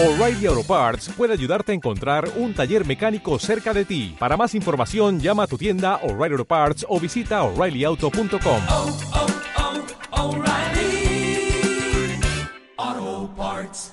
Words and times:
O'Reilly 0.00 0.46
Auto 0.46 0.62
Parts 0.62 1.10
puede 1.16 1.32
ayudarte 1.32 1.72
a 1.72 1.74
encontrar 1.74 2.30
un 2.36 2.54
taller 2.54 2.86
mecánico 2.86 3.36
cerca 3.40 3.74
de 3.74 3.84
ti. 3.84 4.14
Para 4.16 4.36
más 4.36 4.54
información, 4.54 5.18
llama 5.18 5.42
a 5.42 5.46
tu 5.48 5.58
tienda 5.58 5.96
O'Reilly 6.04 6.34
Auto 6.34 6.44
Parts 6.44 6.86
o 6.88 7.00
visita 7.00 7.42
oreillyauto.com. 7.42 8.60
oh, 8.70 8.96
oh, 12.76 13.30
Parts. 13.36 13.92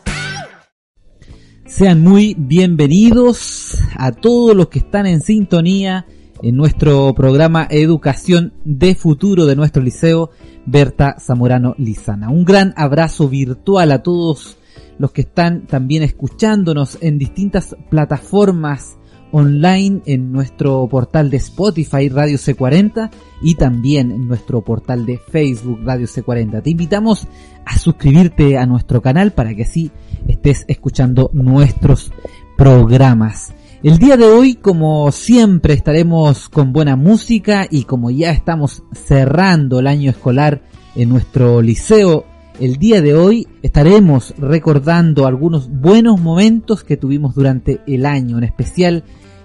Sean 1.65 2.03
muy 2.03 2.35
bienvenidos 2.37 3.79
a 3.97 4.11
todos 4.11 4.55
los 4.55 4.67
que 4.67 4.77
están 4.77 5.07
en 5.07 5.21
sintonía 5.21 6.05
en 6.43 6.55
nuestro 6.55 7.15
programa 7.15 7.67
Educación 7.67 8.53
de 8.63 8.93
Futuro 8.93 9.47
de 9.47 9.55
nuestro 9.55 9.81
liceo 9.81 10.29
Berta 10.67 11.15
Zamorano 11.19 11.73
Lizana. 11.79 12.29
Un 12.29 12.45
gran 12.45 12.75
abrazo 12.77 13.27
virtual 13.27 13.91
a 13.91 14.03
todos 14.03 14.59
los 14.97 15.11
que 15.11 15.21
están 15.21 15.67
también 15.67 16.03
escuchándonos 16.03 16.97
en 17.01 17.17
distintas 17.17 17.75
plataformas 17.89 18.97
online 19.31 20.01
en 20.05 20.31
nuestro 20.31 20.87
portal 20.87 21.29
de 21.29 21.37
Spotify 21.37 22.07
Radio 22.07 22.37
C40 22.37 23.09
y 23.41 23.55
también 23.55 24.11
en 24.11 24.27
nuestro 24.27 24.61
portal 24.61 25.05
de 25.05 25.17
Facebook 25.17 25.81
Radio 25.83 26.07
C40. 26.07 26.63
Te 26.63 26.69
invitamos 26.69 27.27
a 27.65 27.77
suscribirte 27.77 28.57
a 28.57 28.65
nuestro 28.65 29.01
canal 29.01 29.33
para 29.33 29.53
que 29.53 29.63
así 29.63 29.91
estés 30.27 30.63
escuchando 30.67 31.29
nuestros 31.33 32.11
programas. 32.57 33.53
El 33.83 33.99
día 33.99 34.15
de 34.15 34.25
hoy, 34.25 34.55
como 34.55 35.11
siempre, 35.11 35.73
estaremos 35.73 36.49
con 36.49 36.71
buena 36.71 36.95
música 36.95 37.67
y 37.69 37.83
como 37.83 38.11
ya 38.11 38.31
estamos 38.31 38.83
cerrando 38.93 39.79
el 39.79 39.87
año 39.87 40.09
escolar 40.09 40.61
en 40.95 41.09
nuestro 41.09 41.61
liceo 41.61 42.25
el 42.59 42.77
día 42.77 43.01
de 43.01 43.13
hoy 43.13 43.47
estaremos 43.61 44.33
recordando 44.37 45.27
algunos 45.27 45.69
buenos 45.69 46.21
momentos 46.21 46.83
que 46.83 46.97
tuvimos 46.97 47.35
durante 47.35 47.81
el 47.85 48.05
año, 48.05 48.37
en 48.37 48.45
especial 48.45 49.03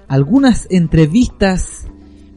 algunas 0.09 0.67
entrevistas 0.71 1.87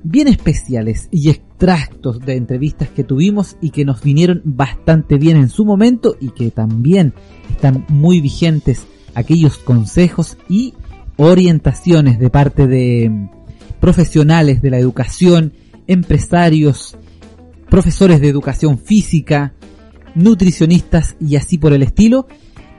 bien 0.04 0.28
especiales 0.28 1.08
y 1.12 1.30
extractos 1.30 2.20
de 2.20 2.36
entrevistas 2.36 2.90
que 2.90 3.04
tuvimos 3.04 3.56
y 3.62 3.70
que 3.70 3.86
nos 3.86 4.02
vinieron 4.02 4.42
bastante 4.44 5.18
bien 5.18 5.38
en 5.38 5.50
su 5.50 5.64
momento 5.64 6.16
y 6.20 6.30
que 6.30 6.52
también 6.52 7.14
están 7.50 7.86
muy 7.90 8.20
vigentes 8.20 8.86
aquellos 9.16 9.58
consejos 9.58 10.38
y 10.50 10.74
orientaciones 11.18 12.20
de 12.20 12.30
parte 12.30 12.68
de 12.68 13.30
profesionales 13.80 14.62
de 14.62 14.72
la 14.72 14.80
educación, 14.80 15.54
empresarios, 15.88 16.98
profesores 17.70 18.20
de 18.22 18.30
educación 18.30 18.80
física, 18.80 19.54
nutricionistas 20.16 21.16
y 21.20 21.36
así 21.36 21.58
por 21.58 21.74
el 21.74 21.84
estilo 21.84 22.28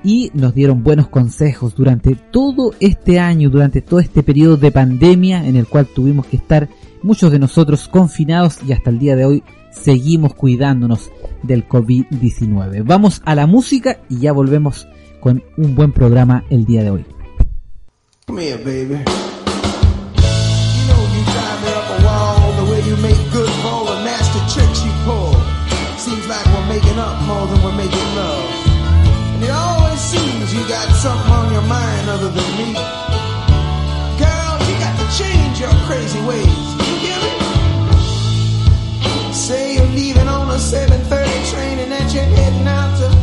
y 0.05 0.31
nos 0.35 0.55
dieron 0.55 0.83
buenos 0.83 1.09
consejos 1.09 1.75
durante 1.75 2.15
todo 2.15 2.73
este 2.79 3.19
año, 3.19 3.49
durante 3.49 3.81
todo 3.81 4.01
este 4.01 4.23
periodo 4.23 4.57
de 4.59 4.71
pandemia 4.71 5.47
en 5.47 5.57
el 5.57 5.67
cual 5.67 5.87
tuvimos 5.87 6.27
que 6.27 6.37
estar 6.37 6.69
muchos 7.03 7.33
de 7.33 7.39
nosotros 7.39 7.89
confinados 7.89 8.59
y 8.67 8.73
hasta 8.73 8.91
el 8.91 8.99
día 8.99 9.17
de 9.17 9.25
hoy 9.25 9.43
seguimos 9.73 10.35
cuidándonos 10.35 11.11
del 11.43 11.67
COVID-19. 11.67 12.83
Vamos 12.85 13.23
a 13.25 13.35
la 13.35 13.47
música 13.47 14.01
y 14.09 14.19
ya 14.19 14.33
volvemos 14.33 14.87
con 15.21 15.43
un 15.57 15.75
buen 15.75 15.93
programa 15.93 16.45
el 16.51 16.67
día 16.67 16.83
de 16.83 16.91
hoy. 16.91 17.05
Seems 26.05 26.27
like 26.29 26.45
we're 26.45 26.67
making 26.69 26.99
up 26.99 27.17
more 27.23 27.47
than 27.47 27.63
we're 27.65 27.73
making 27.75 28.15
love. 28.15 28.45
And 29.33 29.43
it 29.43 29.49
always 29.49 29.99
seems 29.99 30.53
you 30.53 30.61
got 30.69 30.87
something 30.97 31.33
on 31.33 31.51
your 31.51 31.63
mind 31.63 32.11
other 32.11 32.29
than 32.29 32.51
me. 32.61 32.75
Girl, 34.21 34.55
you 34.69 34.77
got 34.85 34.95
to 35.01 35.07
change 35.17 35.61
your 35.61 35.73
crazy 35.89 36.21
ways. 36.29 36.45
You 36.85 37.01
get 37.09 37.23
me? 37.25 37.41
Say 39.33 39.77
you're 39.77 39.93
leaving 39.97 40.29
on 40.29 40.51
a 40.51 40.59
7:30 40.59 41.51
train 41.51 41.79
and 41.79 41.91
that 41.93 42.13
you're 42.13 42.23
heading 42.37 42.69
out 42.69 42.99
to 43.01 43.14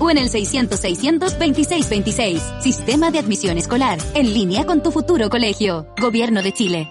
o 0.00 0.10
en 0.10 0.18
el 0.18 0.28
600 0.28 0.78
600 0.78 1.38
26 1.38 1.88
26. 1.88 2.42
Sistema 2.60 3.10
de 3.10 3.18
admisión 3.18 3.58
escolar, 3.58 3.98
en 4.14 4.32
línea 4.32 4.64
con 4.64 4.82
tu 4.82 4.90
futuro 4.90 5.28
colegio. 5.28 5.86
Gobierno 6.00 6.42
de 6.42 6.52
Chile. 6.52 6.88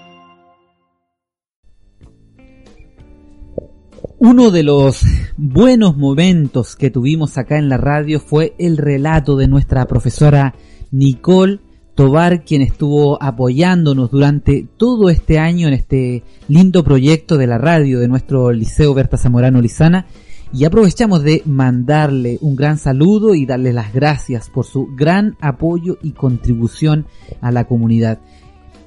Uno 4.22 4.52
de 4.52 4.64
los 4.64 5.02
buenos 5.38 5.96
momentos 5.96 6.76
que 6.76 6.90
tuvimos 6.90 7.38
acá 7.38 7.58
en 7.58 7.70
la 7.70 7.78
radio 7.78 8.20
fue 8.20 8.54
el 8.60 8.76
relato 8.76 9.38
de 9.38 9.48
nuestra 9.48 9.86
profesora 9.86 10.56
Nicole 10.92 11.62
Tobar, 11.96 12.44
quien 12.44 12.62
estuvo 12.62 13.22
apoyándonos 13.22 14.12
durante 14.12 14.68
todo 14.78 15.10
este 15.10 15.40
año 15.40 15.68
en 15.70 15.74
este 15.74 16.24
lindo 16.50 16.84
proyecto 16.84 17.38
de 17.38 17.48
la 17.48 17.58
radio 17.58 18.00
de 18.00 18.08
nuestro 18.10 18.52
Liceo 18.52 18.94
Berta 18.94 19.18
Zamorano 19.18 19.62
Lizana. 19.62 20.06
Y 20.52 20.66
aprovechamos 20.66 21.22
de 21.24 21.44
mandarle 21.46 22.40
un 22.42 22.56
gran 22.56 22.80
saludo 22.80 23.36
y 23.36 23.46
darle 23.46 23.72
las 23.72 23.94
gracias 23.94 24.50
por 24.50 24.66
su 24.66 24.88
gran 24.96 25.38
apoyo 25.42 25.98
y 26.02 26.14
contribución 26.14 27.06
a 27.40 27.52
la 27.52 27.66
comunidad. 27.66 28.20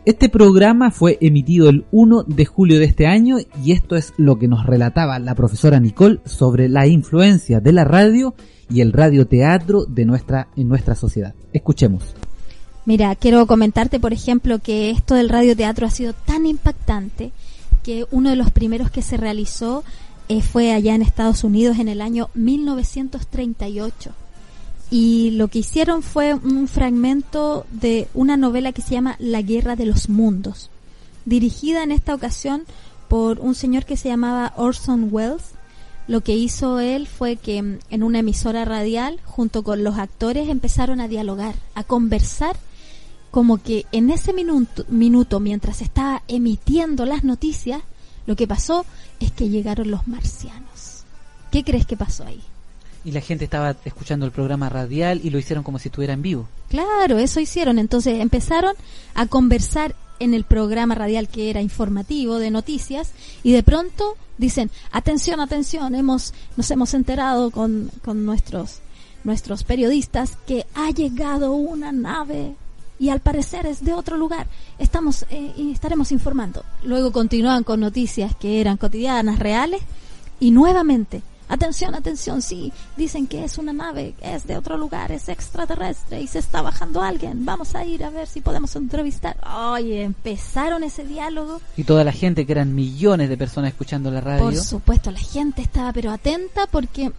Este 0.04 0.28
programa 0.28 0.90
fue 0.90 1.18
emitido 1.20 1.68
el 1.68 1.84
1 1.92 2.24
de 2.24 2.44
julio 2.44 2.80
de 2.80 2.86
este 2.86 3.06
año 3.06 3.36
y 3.62 3.70
esto 3.70 3.94
es 3.94 4.12
lo 4.16 4.36
que 4.36 4.48
nos 4.48 4.66
relataba 4.66 5.20
la 5.20 5.36
profesora 5.36 5.78
Nicole 5.78 6.18
sobre 6.24 6.68
la 6.68 6.88
influencia 6.88 7.60
de 7.60 7.72
la 7.72 7.84
radio 7.84 8.34
y 8.68 8.80
el 8.80 8.92
radioteatro 8.92 9.84
de 9.84 10.04
nuestra, 10.04 10.48
en 10.56 10.68
nuestra 10.68 10.96
sociedad. 10.96 11.34
Escuchemos. 11.52 12.02
Mira, 12.84 13.14
quiero 13.14 13.46
comentarte, 13.46 14.00
por 14.00 14.12
ejemplo, 14.12 14.58
que 14.58 14.90
esto 14.90 15.14
del 15.14 15.28
radioteatro 15.28 15.86
ha 15.86 15.90
sido 15.90 16.12
tan 16.12 16.46
impactante 16.46 17.30
que 17.84 18.06
uno 18.10 18.30
de 18.30 18.36
los 18.36 18.50
primeros 18.50 18.90
que 18.90 19.02
se 19.02 19.16
realizó 19.16 19.84
eh, 20.28 20.42
fue 20.42 20.72
allá 20.72 20.94
en 20.94 21.02
Estados 21.02 21.44
Unidos 21.44 21.78
en 21.78 21.88
el 21.88 22.00
año 22.00 22.30
1938. 22.34 24.12
Y 24.90 25.30
lo 25.32 25.48
que 25.48 25.60
hicieron 25.60 26.02
fue 26.02 26.34
un 26.34 26.68
fragmento 26.68 27.64
de 27.70 28.08
una 28.12 28.36
novela 28.36 28.72
que 28.72 28.82
se 28.82 28.90
llama 28.90 29.16
La 29.18 29.40
Guerra 29.40 29.74
de 29.74 29.86
los 29.86 30.08
Mundos, 30.08 30.68
dirigida 31.24 31.82
en 31.82 31.92
esta 31.92 32.14
ocasión 32.14 32.64
por 33.08 33.40
un 33.40 33.54
señor 33.54 33.84
que 33.84 33.96
se 33.96 34.08
llamaba 34.08 34.52
Orson 34.56 35.08
Welles. 35.10 35.52
Lo 36.08 36.20
que 36.20 36.36
hizo 36.36 36.80
él 36.80 37.06
fue 37.06 37.36
que 37.36 37.62
mm, 37.62 37.78
en 37.90 38.02
una 38.02 38.18
emisora 38.18 38.64
radial, 38.64 39.20
junto 39.24 39.62
con 39.62 39.82
los 39.82 39.98
actores, 39.98 40.48
empezaron 40.48 41.00
a 41.00 41.08
dialogar, 41.08 41.54
a 41.74 41.84
conversar 41.84 42.56
como 43.30 43.62
que 43.62 43.86
en 43.92 44.10
ese 44.10 44.34
minuto, 44.34 44.84
minuto 44.88 45.40
mientras 45.40 45.80
estaba 45.80 46.22
emitiendo 46.28 47.06
las 47.06 47.24
noticias, 47.24 47.82
lo 48.26 48.36
que 48.36 48.46
pasó 48.46 48.84
es 49.20 49.32
que 49.32 49.48
llegaron 49.48 49.90
los 49.90 50.06
marcianos. 50.06 51.04
¿Qué 51.50 51.64
crees 51.64 51.86
que 51.86 51.96
pasó 51.96 52.24
ahí? 52.24 52.40
Y 53.04 53.10
la 53.10 53.20
gente 53.20 53.44
estaba 53.44 53.76
escuchando 53.84 54.26
el 54.26 54.32
programa 54.32 54.68
radial 54.68 55.20
y 55.24 55.30
lo 55.30 55.38
hicieron 55.38 55.64
como 55.64 55.78
si 55.78 55.88
estuviera 55.88 56.14
en 56.14 56.22
vivo. 56.22 56.48
Claro, 56.68 57.18
eso 57.18 57.40
hicieron. 57.40 57.78
Entonces 57.78 58.20
empezaron 58.20 58.74
a 59.14 59.26
conversar 59.26 59.94
en 60.20 60.34
el 60.34 60.44
programa 60.44 60.94
radial 60.94 61.28
que 61.28 61.50
era 61.50 61.60
informativo 61.60 62.38
de 62.38 62.52
noticias 62.52 63.10
y 63.42 63.52
de 63.52 63.64
pronto 63.64 64.16
dicen, 64.38 64.70
atención, 64.92 65.40
atención, 65.40 65.96
hemos, 65.96 66.32
nos 66.56 66.70
hemos 66.70 66.94
enterado 66.94 67.50
con, 67.50 67.90
con 68.04 68.24
nuestros, 68.24 68.78
nuestros 69.24 69.64
periodistas 69.64 70.36
que 70.46 70.64
ha 70.74 70.90
llegado 70.90 71.52
una 71.54 71.90
nave 71.90 72.54
y 73.02 73.10
al 73.10 73.18
parecer 73.18 73.66
es 73.66 73.84
de 73.84 73.94
otro 73.94 74.16
lugar. 74.16 74.46
Estamos 74.78 75.26
eh, 75.28 75.52
y 75.56 75.72
estaremos 75.72 76.12
informando. 76.12 76.64
Luego 76.84 77.10
continúan 77.10 77.64
con 77.64 77.80
noticias 77.80 78.36
que 78.36 78.60
eran 78.60 78.76
cotidianas, 78.76 79.40
reales 79.40 79.82
y 80.38 80.52
nuevamente, 80.52 81.20
atención, 81.48 81.96
atención, 81.96 82.42
sí, 82.42 82.72
dicen 82.96 83.26
que 83.26 83.42
es 83.42 83.58
una 83.58 83.72
nave, 83.72 84.14
es 84.22 84.46
de 84.46 84.56
otro 84.56 84.76
lugar, 84.76 85.10
es 85.10 85.28
extraterrestre 85.28 86.20
y 86.20 86.28
se 86.28 86.38
está 86.38 86.62
bajando 86.62 87.02
alguien. 87.02 87.44
Vamos 87.44 87.74
a 87.74 87.84
ir 87.84 88.04
a 88.04 88.10
ver 88.10 88.28
si 88.28 88.40
podemos 88.40 88.76
entrevistar. 88.76 89.36
Oye, 89.52 90.04
empezaron 90.04 90.84
ese 90.84 91.04
diálogo. 91.04 91.60
Y 91.76 91.82
toda 91.82 92.04
la 92.04 92.12
gente, 92.12 92.46
que 92.46 92.52
eran 92.52 92.72
millones 92.72 93.28
de 93.28 93.36
personas 93.36 93.72
escuchando 93.72 94.12
la 94.12 94.20
radio. 94.20 94.44
Por 94.44 94.56
supuesto, 94.56 95.10
la 95.10 95.18
gente 95.18 95.60
estaba 95.60 95.92
pero 95.92 96.12
atenta 96.12 96.68
porque 96.68 97.10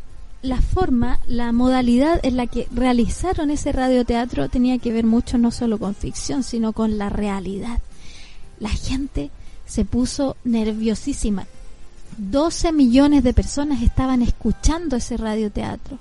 la 0.43 0.61
forma, 0.61 1.19
la 1.25 1.53
modalidad 1.53 2.19
en 2.23 2.35
la 2.35 2.47
que 2.47 2.67
realizaron 2.69 3.49
ese 3.49 3.71
radioteatro 3.71 4.49
tenía 4.49 4.77
que 4.77 4.91
ver 4.91 5.05
mucho 5.05 5.37
no 5.37 5.51
solo 5.51 5.79
con 5.79 5.95
ficción, 5.95 6.43
sino 6.43 6.73
con 6.73 6.97
la 6.97 7.09
realidad. 7.09 7.79
La 8.59 8.69
gente 8.69 9.31
se 9.65 9.85
puso 9.85 10.35
nerviosísima. 10.43 11.47
12 12.17 12.73
millones 12.73 13.23
de 13.23 13.33
personas 13.33 13.81
estaban 13.81 14.21
escuchando 14.21 14.97
ese 14.97 15.15
radioteatro 15.15 15.97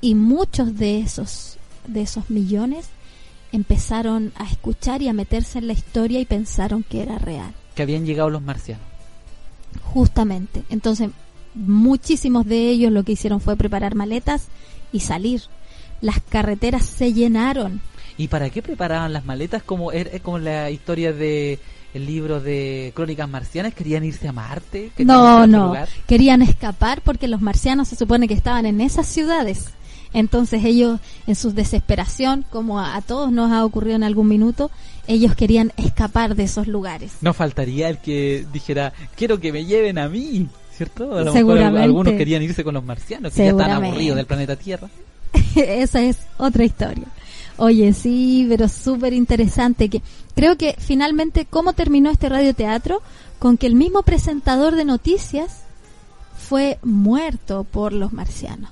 y 0.00 0.14
muchos 0.16 0.76
de 0.76 0.98
esos 0.98 1.56
de 1.86 2.02
esos 2.02 2.28
millones 2.28 2.86
empezaron 3.52 4.32
a 4.34 4.50
escuchar 4.50 5.00
y 5.00 5.08
a 5.08 5.12
meterse 5.12 5.60
en 5.60 5.68
la 5.68 5.72
historia 5.72 6.18
y 6.18 6.24
pensaron 6.24 6.82
que 6.82 7.02
era 7.02 7.18
real. 7.18 7.54
Que 7.76 7.82
habían 7.82 8.04
llegado 8.04 8.28
los 8.30 8.42
marcianos. 8.42 8.84
Justamente. 9.82 10.64
Entonces, 10.68 11.10
muchísimos 11.56 12.46
de 12.46 12.68
ellos 12.68 12.92
lo 12.92 13.02
que 13.02 13.12
hicieron 13.12 13.40
fue 13.40 13.56
preparar 13.56 13.94
maletas 13.94 14.48
y 14.92 15.00
salir. 15.00 15.42
Las 16.00 16.20
carreteras 16.20 16.84
se 16.84 17.12
llenaron. 17.12 17.80
¿Y 18.18 18.28
para 18.28 18.50
qué 18.50 18.62
preparaban 18.62 19.12
las 19.12 19.24
maletas? 19.24 19.62
Como 19.62 19.92
es 19.92 20.20
como 20.20 20.38
la 20.38 20.70
historia 20.70 21.12
de 21.12 21.58
el 21.94 22.06
libro 22.06 22.40
de 22.40 22.92
Crónicas 22.94 23.28
Marcianas, 23.28 23.72
querían 23.72 24.04
irse 24.04 24.28
a 24.28 24.32
Marte. 24.32 24.92
No, 24.98 25.46
no, 25.46 25.74
querían 26.06 26.42
escapar 26.42 27.00
porque 27.02 27.26
los 27.26 27.40
marcianos 27.40 27.88
se 27.88 27.96
supone 27.96 28.28
que 28.28 28.34
estaban 28.34 28.66
en 28.66 28.82
esas 28.82 29.06
ciudades. 29.06 29.70
Entonces 30.12 30.64
ellos, 30.64 31.00
en 31.26 31.34
su 31.34 31.52
desesperación, 31.52 32.44
como 32.50 32.78
a, 32.80 32.96
a, 32.96 33.02
todos 33.02 33.32
nos 33.32 33.50
ha 33.50 33.64
ocurrido 33.64 33.96
en 33.96 34.02
algún 34.02 34.28
minuto, 34.28 34.70
ellos 35.06 35.34
querían 35.34 35.72
escapar 35.76 36.36
de 36.36 36.44
esos 36.44 36.66
lugares. 36.68 37.16
No 37.22 37.34
faltaría 37.34 37.88
el 37.88 37.98
que 37.98 38.46
dijera, 38.52 38.92
quiero 39.16 39.40
que 39.40 39.52
me 39.52 39.64
lleven 39.64 39.98
a 39.98 40.08
mí. 40.08 40.48
¿Cierto? 40.76 41.16
A 41.16 41.32
Seguramente. 41.32 41.82
algunos 41.82 42.14
querían 42.14 42.42
irse 42.42 42.62
con 42.62 42.74
los 42.74 42.84
marcianos, 42.84 43.32
que 43.32 43.44
ya 43.44 43.50
están 43.50 43.70
aburridos 43.70 44.16
del 44.16 44.26
planeta 44.26 44.56
Tierra. 44.56 44.88
Esa 45.56 46.02
es 46.02 46.18
otra 46.38 46.64
historia. 46.64 47.06
Oye, 47.58 47.92
sí, 47.92 48.46
pero 48.48 48.68
súper 48.68 49.12
interesante. 49.12 49.88
que 49.88 50.02
Creo 50.34 50.56
que 50.56 50.76
finalmente, 50.78 51.46
¿cómo 51.46 51.72
terminó 51.72 52.10
este 52.10 52.28
radioteatro? 52.28 53.00
Con 53.38 53.56
que 53.56 53.66
el 53.66 53.74
mismo 53.74 54.02
presentador 54.02 54.74
de 54.76 54.84
noticias 54.84 55.62
fue 56.36 56.78
muerto 56.82 57.64
por 57.64 57.92
los 57.92 58.12
marcianos. 58.12 58.70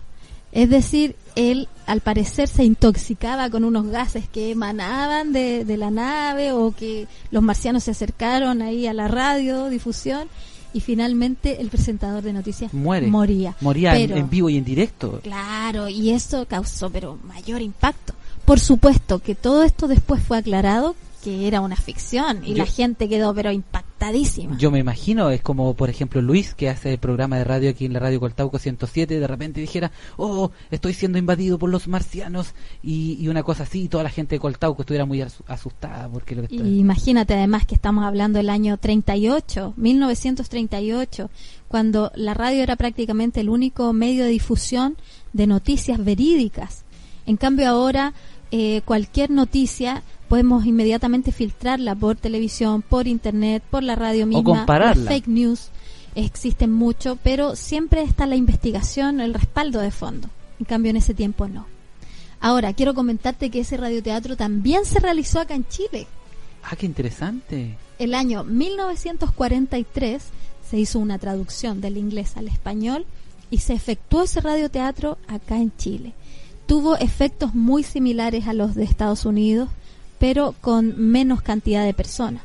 Es 0.53 0.71
decir, 0.71 1.17
él 1.35 1.69
al 1.87 2.01
parecer 2.01 2.49
se 2.49 2.65
intoxicaba 2.65 3.51
con 3.51 3.65
unos 3.65 3.87
gases 3.87 4.29
que 4.29 4.53
emanaban 4.53 5.33
de, 5.33 5.65
de 5.65 5.77
la 5.77 5.91
nave 5.91 6.53
o 6.53 6.73
que 6.73 7.09
los 7.33 7.43
marcianos 7.43 7.85
se 7.85 7.91
acercaron 7.91 8.63
ahí 8.63 8.87
a 8.87 8.95
la 8.95 9.09
radiodifusión 9.09 10.29
y 10.75 10.81
finalmente 10.81 11.63
el 11.63 11.69
presentador 11.69 12.23
de 12.23 12.35
noticias 12.35 12.75
Muere. 12.75 13.07
moría. 13.07 13.57
Moría 13.61 13.97
en 13.97 14.29
vivo 14.29 14.51
y 14.51 14.59
en 14.59 14.65
directo. 14.65 15.21
Claro, 15.23 15.89
y 15.89 16.11
eso 16.11 16.47
causó 16.47 16.91
pero 16.91 17.19
mayor 17.25 17.63
impacto. 17.63 18.13
Por 18.45 18.61
supuesto 18.61 19.21
que 19.21 19.35
todo 19.35 19.63
esto 19.63 19.89
después 19.89 20.23
fue 20.23 20.37
aclarado 20.37 20.97
que 21.25 21.49
era 21.49 21.63
una 21.63 21.75
ficción 21.75 22.43
y 22.45 22.55
la 22.55 22.67
gente 22.67 23.09
quedó 23.09 23.35
pero 23.35 23.51
impactadísima. 23.51 24.59
Yo 24.59 24.71
me 24.71 24.79
imagino, 24.79 25.31
es 25.31 25.41
como 25.41 25.73
por 25.73 25.89
ejemplo 25.89 26.21
Luis 26.21 26.53
que 26.53 26.69
hace 26.69 26.93
el 26.93 26.99
programa 26.99 27.39
de 27.39 27.45
radio 27.45 27.71
aquí 27.71 27.87
en 27.87 27.95
la 27.95 27.99
radio 27.99 28.21
Coltauco 28.21 28.59
107, 28.59 29.19
de 29.19 29.27
repente 29.27 29.63
dijera, 29.63 29.91
oh, 30.19 30.51
estoy 30.71 30.93
siendo 30.93 31.17
invadido 31.17 31.59
por 31.59 31.71
los 31.71 31.89
marcianos 31.89 32.53
y, 32.83 33.27
una 33.27 33.43
cosa 33.43 33.63
así, 33.63 33.85
y 33.85 33.89
toda 33.89 34.05
la 34.05 34.11
gente 34.11 34.35
de 34.35 34.41
Coltauco 34.41 34.83
estuviera 34.83 35.07
muy 35.07 35.23
asustada 35.23 36.11
porque 36.13 36.35
lo 36.35 36.47
que 36.47 36.57
Imagínate 36.57 37.33
además 37.33 37.65
que 37.65 37.75
estamos 37.75 38.05
hablando 38.05 38.37
del 38.37 38.51
año 38.51 38.77
38, 38.77 39.73
1938, 39.79 41.31
cuando 41.69 42.13
la 42.17 42.35
radio 42.35 42.63
era 42.63 42.77
prácticamente 42.77 43.41
el 43.41 43.49
único 43.49 43.95
medio 43.95 44.25
de 44.25 44.31
difusión 44.31 44.99
de 45.33 45.47
noticias 45.47 46.05
verídicas. 46.05 46.85
En 47.25 47.39
cambio 47.39 47.67
ahora 47.67 48.13
eh, 48.51 48.83
cualquier 48.85 49.31
noticia 49.31 50.03
podemos 50.35 50.67
inmediatamente 50.67 51.31
filtrarla 51.31 51.95
por 51.95 52.17
televisión, 52.17 52.83
por 52.83 53.07
internet, 53.07 53.63
por 53.71 53.85
la 53.85 53.95
radio 53.95 54.27
misma, 54.27 54.67
por 54.67 54.97
fake 54.97 55.29
news. 55.29 55.69
existen 56.17 56.73
mucho, 56.73 57.17
pero 57.23 57.55
siempre 57.55 58.03
está 58.03 58.27
la 58.27 58.35
investigación, 58.35 59.21
el 59.21 59.33
respaldo 59.33 59.79
de 59.79 59.93
fondo. 59.93 60.29
En 60.59 60.67
cambio, 60.67 60.91
en 60.91 60.97
ese 60.97 61.15
tiempo 61.15 61.47
no. 61.47 61.67
Ahora, 62.41 62.73
quiero 62.73 62.95
comentarte 62.95 63.49
que 63.49 63.61
ese 63.61 63.77
radioteatro 63.77 64.37
también 64.37 64.85
se 64.85 64.99
realizó 64.99 65.39
acá 65.39 65.55
en 65.55 65.69
Chile. 65.69 66.09
Ah, 66.65 66.75
qué 66.75 66.87
interesante. 66.87 67.79
El 68.01 68.13
año 68.13 68.43
1943 68.43 70.21
se 70.69 70.79
hizo 70.79 70.99
una 70.99 71.21
traducción 71.21 71.81
del 71.81 71.97
inglés 71.97 72.37
al 72.37 72.49
español 72.49 73.07
y 73.53 73.59
se 73.59 73.73
efectuó 73.73 74.25
ese 74.25 74.41
radioteatro 74.41 75.17
acá 75.29 75.59
en 75.59 75.73
Chile. 75.77 76.13
Tuvo 76.67 76.97
efectos 76.97 77.55
muy 77.55 77.85
similares 77.85 78.49
a 78.49 78.53
los 78.53 78.75
de 78.75 78.83
Estados 78.83 79.27
Unidos, 79.27 79.69
pero 80.25 80.55
con 80.63 80.95
menos 81.11 81.43
cantidad 81.43 81.85
de 81.85 81.93
personas. 81.93 82.43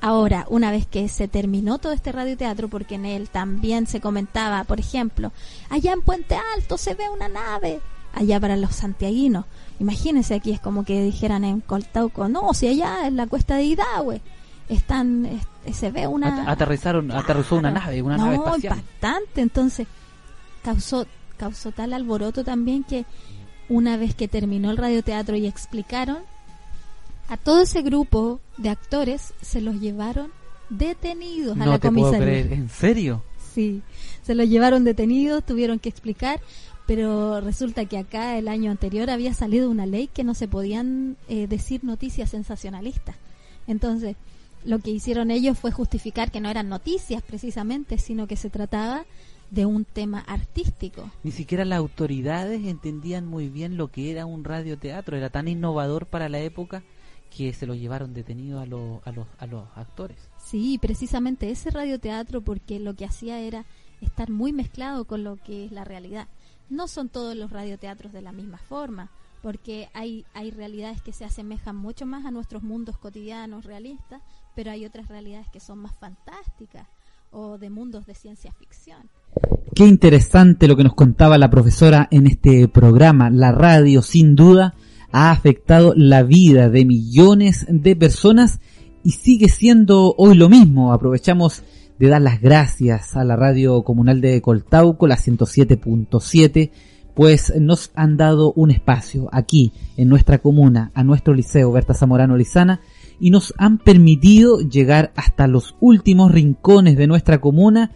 Ahora, 0.00 0.46
una 0.48 0.70
vez 0.70 0.86
que 0.86 1.06
se 1.10 1.28
terminó 1.28 1.76
todo 1.76 1.92
este 1.92 2.12
radioteatro, 2.12 2.68
porque 2.68 2.94
en 2.94 3.04
él 3.04 3.28
también 3.28 3.86
se 3.86 4.00
comentaba, 4.00 4.64
por 4.64 4.80
ejemplo, 4.80 5.30
allá 5.68 5.92
en 5.92 6.00
Puente 6.00 6.38
Alto 6.56 6.78
se 6.78 6.94
ve 6.94 7.10
una 7.10 7.28
nave, 7.28 7.80
allá 8.14 8.40
para 8.40 8.56
los 8.56 8.74
santiaguinos. 8.74 9.44
Imagínense 9.80 10.32
aquí 10.34 10.50
es 10.50 10.60
como 10.60 10.82
que 10.86 11.02
dijeran 11.02 11.44
en 11.44 11.60
Coltauco, 11.60 12.26
no, 12.30 12.54
si 12.54 12.68
allá 12.68 13.06
en 13.06 13.16
la 13.16 13.26
cuesta 13.26 13.56
de 13.56 13.64
Hidahue 13.64 14.22
están, 14.70 15.26
es- 15.66 15.76
se 15.76 15.90
ve 15.90 16.06
una... 16.06 16.28
At- 16.44 16.48
aterrizaron, 16.48 17.10
aterrizó 17.12 17.56
una 17.56 17.70
nave, 17.70 18.00
una 18.00 18.16
nave 18.16 18.36
no, 18.38 18.46
espacial. 18.46 18.78
impactante. 18.78 19.42
Entonces, 19.42 19.86
causó, 20.62 21.06
causó 21.36 21.70
tal 21.70 21.92
alboroto 21.92 22.44
también 22.44 22.82
que 22.82 23.04
una 23.68 23.98
vez 23.98 24.14
que 24.14 24.26
terminó 24.26 24.70
el 24.70 24.78
radioteatro 24.78 25.36
y 25.36 25.46
explicaron, 25.46 26.20
a 27.30 27.36
todo 27.36 27.62
ese 27.62 27.80
grupo 27.82 28.40
de 28.58 28.68
actores 28.68 29.32
se 29.40 29.60
los 29.60 29.80
llevaron 29.80 30.32
detenidos 30.68 31.58
a 31.60 31.64
la 31.64 31.78
te 31.78 31.90
puedo 31.90 32.10
comisaría. 32.10 32.42
creer, 32.42 32.52
¿en 32.52 32.68
serio? 32.68 33.22
Sí, 33.54 33.82
se 34.22 34.34
los 34.34 34.48
llevaron 34.48 34.82
detenidos, 34.82 35.44
tuvieron 35.46 35.78
que 35.78 35.88
explicar, 35.88 36.40
pero 36.86 37.40
resulta 37.40 37.84
que 37.84 37.98
acá 37.98 38.36
el 38.36 38.48
año 38.48 38.72
anterior 38.72 39.10
había 39.10 39.32
salido 39.32 39.70
una 39.70 39.86
ley 39.86 40.08
que 40.08 40.24
no 40.24 40.34
se 40.34 40.48
podían 40.48 41.16
eh, 41.28 41.46
decir 41.46 41.84
noticias 41.84 42.30
sensacionalistas. 42.30 43.14
Entonces, 43.68 44.16
lo 44.64 44.80
que 44.80 44.90
hicieron 44.90 45.30
ellos 45.30 45.56
fue 45.56 45.70
justificar 45.70 46.32
que 46.32 46.40
no 46.40 46.50
eran 46.50 46.68
noticias 46.68 47.22
precisamente, 47.22 47.98
sino 47.98 48.26
que 48.26 48.36
se 48.36 48.50
trataba 48.50 49.04
de 49.52 49.66
un 49.66 49.84
tema 49.84 50.18
artístico. 50.26 51.10
Ni 51.22 51.30
siquiera 51.30 51.64
las 51.64 51.78
autoridades 51.78 52.64
entendían 52.66 53.24
muy 53.26 53.48
bien 53.48 53.76
lo 53.76 53.86
que 53.88 54.10
era 54.10 54.26
un 54.26 54.42
radioteatro, 54.42 55.16
era 55.16 55.30
tan 55.30 55.46
innovador 55.46 56.06
para 56.06 56.28
la 56.28 56.40
época 56.40 56.82
que 57.36 57.52
se 57.52 57.66
lo 57.66 57.74
llevaron 57.74 58.12
detenido 58.12 58.60
a, 58.60 58.66
los 58.66 59.06
a, 59.06 59.12
los, 59.12 59.26
a 59.38 59.46
los 59.46 59.64
actores. 59.76 60.18
Sí, 60.38 60.78
precisamente 60.80 61.50
ese 61.50 61.70
radioteatro 61.70 62.42
porque 62.42 62.80
lo 62.80 62.94
que 62.94 63.04
hacía 63.04 63.40
era 63.40 63.64
estar 64.00 64.30
muy 64.30 64.52
mezclado 64.52 65.04
con 65.04 65.24
lo 65.24 65.36
que 65.36 65.64
es 65.64 65.72
la 65.72 65.84
realidad. 65.84 66.28
No 66.68 66.88
son 66.88 67.08
todos 67.08 67.36
los 67.36 67.50
radioteatros 67.50 68.12
de 68.12 68.22
la 68.22 68.32
misma 68.32 68.58
forma, 68.58 69.10
porque 69.42 69.88
hay, 69.94 70.24
hay 70.34 70.50
realidades 70.50 71.02
que 71.02 71.12
se 71.12 71.24
asemejan 71.24 71.76
mucho 71.76 72.06
más 72.06 72.24
a 72.24 72.30
nuestros 72.30 72.62
mundos 72.62 72.98
cotidianos 72.98 73.64
realistas, 73.64 74.22
pero 74.54 74.70
hay 74.70 74.84
otras 74.84 75.08
realidades 75.08 75.48
que 75.48 75.60
son 75.60 75.78
más 75.78 75.94
fantásticas 75.98 76.86
o 77.32 77.58
de 77.58 77.70
mundos 77.70 78.06
de 78.06 78.14
ciencia 78.14 78.52
ficción. 78.52 79.08
Qué 79.74 79.86
interesante 79.86 80.66
lo 80.66 80.76
que 80.76 80.84
nos 80.84 80.94
contaba 80.94 81.38
la 81.38 81.50
profesora 81.50 82.08
en 82.10 82.26
este 82.26 82.68
programa. 82.68 83.30
La 83.30 83.52
radio, 83.52 84.02
sin 84.02 84.34
duda, 84.34 84.74
ha 85.12 85.30
afectado 85.30 85.92
la 85.96 86.22
vida 86.22 86.68
de 86.68 86.84
millones 86.84 87.66
de 87.68 87.96
personas 87.96 88.60
y 89.02 89.10
sigue 89.12 89.48
siendo 89.48 90.14
hoy 90.16 90.36
lo 90.36 90.48
mismo. 90.48 90.92
Aprovechamos 90.92 91.62
de 91.98 92.08
dar 92.08 92.22
las 92.22 92.40
gracias 92.40 93.16
a 93.16 93.24
la 93.24 93.36
radio 93.36 93.82
comunal 93.82 94.20
de 94.20 94.40
Coltauco, 94.40 95.06
la 95.06 95.16
107.7, 95.16 96.70
pues 97.14 97.52
nos 97.60 97.90
han 97.94 98.16
dado 98.16 98.52
un 98.54 98.70
espacio 98.70 99.28
aquí 99.32 99.72
en 99.96 100.08
nuestra 100.08 100.38
comuna, 100.38 100.90
a 100.94 101.04
nuestro 101.04 101.34
liceo 101.34 101.70
Berta 101.72 101.92
Zamorano 101.92 102.36
Lizana, 102.36 102.80
y 103.20 103.30
nos 103.30 103.52
han 103.58 103.76
permitido 103.78 104.60
llegar 104.60 105.12
hasta 105.14 105.46
los 105.46 105.76
últimos 105.80 106.32
rincones 106.32 106.96
de 106.96 107.06
nuestra 107.06 107.38
comuna 107.38 107.92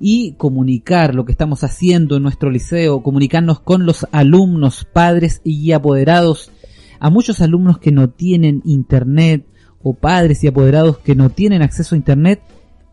y 0.00 0.34
comunicar 0.34 1.14
lo 1.14 1.24
que 1.24 1.32
estamos 1.32 1.64
haciendo 1.64 2.16
en 2.16 2.22
nuestro 2.22 2.50
liceo, 2.50 3.02
comunicarnos 3.02 3.58
con 3.58 3.86
los 3.86 4.06
alumnos, 4.12 4.86
padres 4.92 5.40
y 5.42 5.72
apoderados, 5.72 6.52
a 7.00 7.10
muchos 7.10 7.40
alumnos 7.40 7.78
que 7.78 7.92
no 7.92 8.10
tienen 8.10 8.62
internet 8.64 9.46
o 9.82 9.94
padres 9.94 10.42
y 10.42 10.48
apoderados 10.48 10.98
que 10.98 11.14
no 11.14 11.30
tienen 11.30 11.62
acceso 11.62 11.94
a 11.94 11.98
internet. 11.98 12.40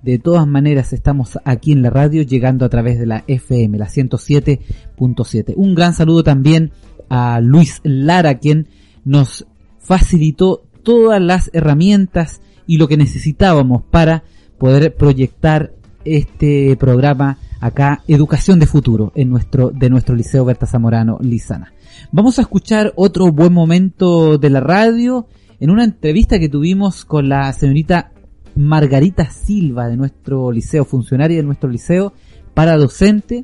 De 0.01 0.19
todas 0.19 0.45
maneras 0.45 0.93
estamos 0.93 1.39
aquí 1.45 1.71
en 1.71 1.81
la 1.81 1.89
radio 1.89 2.21
llegando 2.21 2.65
a 2.65 2.69
través 2.69 2.99
de 2.99 3.07
la 3.07 3.23
FM, 3.27 3.77
la 3.77 3.87
107.7. 3.87 5.53
Un 5.55 5.73
gran 5.73 5.93
saludo 5.93 6.23
también 6.23 6.71
a 7.09 7.39
Luis 7.41 7.81
Lara, 7.83 8.37
quien 8.37 8.67
nos 9.03 9.47
facilitó 9.79 10.63
todas 10.83 11.21
las 11.21 11.49
herramientas 11.53 12.41
y 12.67 12.77
lo 12.77 12.87
que 12.87 12.97
necesitábamos 12.97 13.83
para 13.83 14.23
poder 14.57 14.95
proyectar 14.95 15.73
este 16.05 16.75
programa 16.77 17.37
acá, 17.59 18.03
Educación 18.07 18.59
de 18.59 18.67
Futuro, 18.67 19.11
en 19.15 19.29
nuestro, 19.29 19.71
de 19.71 19.89
nuestro 19.89 20.15
Liceo 20.15 20.45
Berta 20.45 20.67
Zamorano 20.67 21.17
Lizana. 21.21 21.73
Vamos 22.17 22.39
a 22.39 22.43
escuchar 22.43 22.93
otro 22.95 23.29
buen 23.33 23.51
momento 23.51 24.37
de 24.37 24.49
la 24.49 24.61
radio 24.61 25.27
en 25.59 25.69
una 25.69 25.83
entrevista 25.83 26.39
que 26.39 26.47
tuvimos 26.47 27.03
con 27.03 27.27
la 27.27 27.51
señorita 27.51 28.13
Margarita 28.55 29.29
Silva 29.29 29.89
de 29.89 29.97
nuestro 29.97 30.49
liceo, 30.49 30.85
funcionaria 30.85 31.35
de 31.35 31.43
nuestro 31.43 31.69
liceo, 31.69 32.13
para 32.53 32.77
docente 32.77 33.43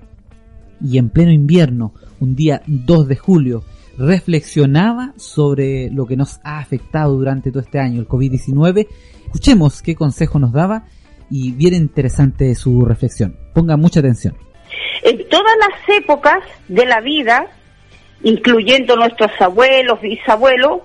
y 0.79 0.99
en 0.99 1.09
pleno 1.09 1.33
invierno, 1.33 1.93
un 2.21 2.33
día 2.33 2.61
2 2.65 3.09
de 3.09 3.17
julio, 3.17 3.65
reflexionaba 3.97 5.15
sobre 5.17 5.89
lo 5.91 6.05
que 6.05 6.15
nos 6.15 6.39
ha 6.45 6.59
afectado 6.59 7.17
durante 7.17 7.51
todo 7.51 7.63
este 7.63 7.79
año, 7.79 7.99
el 7.99 8.07
COVID-19. 8.07 8.87
Escuchemos 9.25 9.81
qué 9.81 9.95
consejo 9.95 10.39
nos 10.39 10.53
daba 10.53 10.85
y 11.29 11.51
bien 11.51 11.73
interesante 11.73 12.55
su 12.55 12.85
reflexión. 12.85 13.35
Ponga 13.53 13.75
mucha 13.75 13.99
atención. 13.99 14.37
En 15.03 15.27
todas 15.27 15.57
las 15.59 15.97
épocas 15.97 16.41
de 16.69 16.85
la 16.85 17.01
vida, 17.01 17.49
incluyendo 18.23 18.95
nuestros 18.95 19.31
abuelos, 19.39 19.99
bisabuelos, 20.01 20.81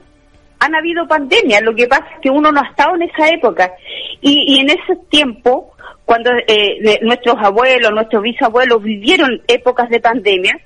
han 0.58 0.74
habido 0.74 1.06
pandemias. 1.06 1.62
Lo 1.62 1.74
que 1.74 1.86
pasa 1.86 2.06
es 2.14 2.20
que 2.22 2.30
uno 2.30 2.50
no 2.50 2.60
ha 2.60 2.68
estado 2.68 2.94
en 2.96 3.02
esa 3.02 3.28
época. 3.28 3.72
Y, 4.20 4.54
y 4.54 4.60
en 4.60 4.70
ese 4.70 4.96
tiempo, 5.10 5.72
cuando 6.04 6.30
eh, 6.32 6.78
de- 6.82 6.98
nuestros 7.02 7.36
abuelos, 7.38 7.90
nuestros 7.92 8.22
bisabuelos 8.22 8.82
vivieron 8.82 9.42
épocas 9.48 9.88
de 9.90 10.00
pandemia, 10.00 10.58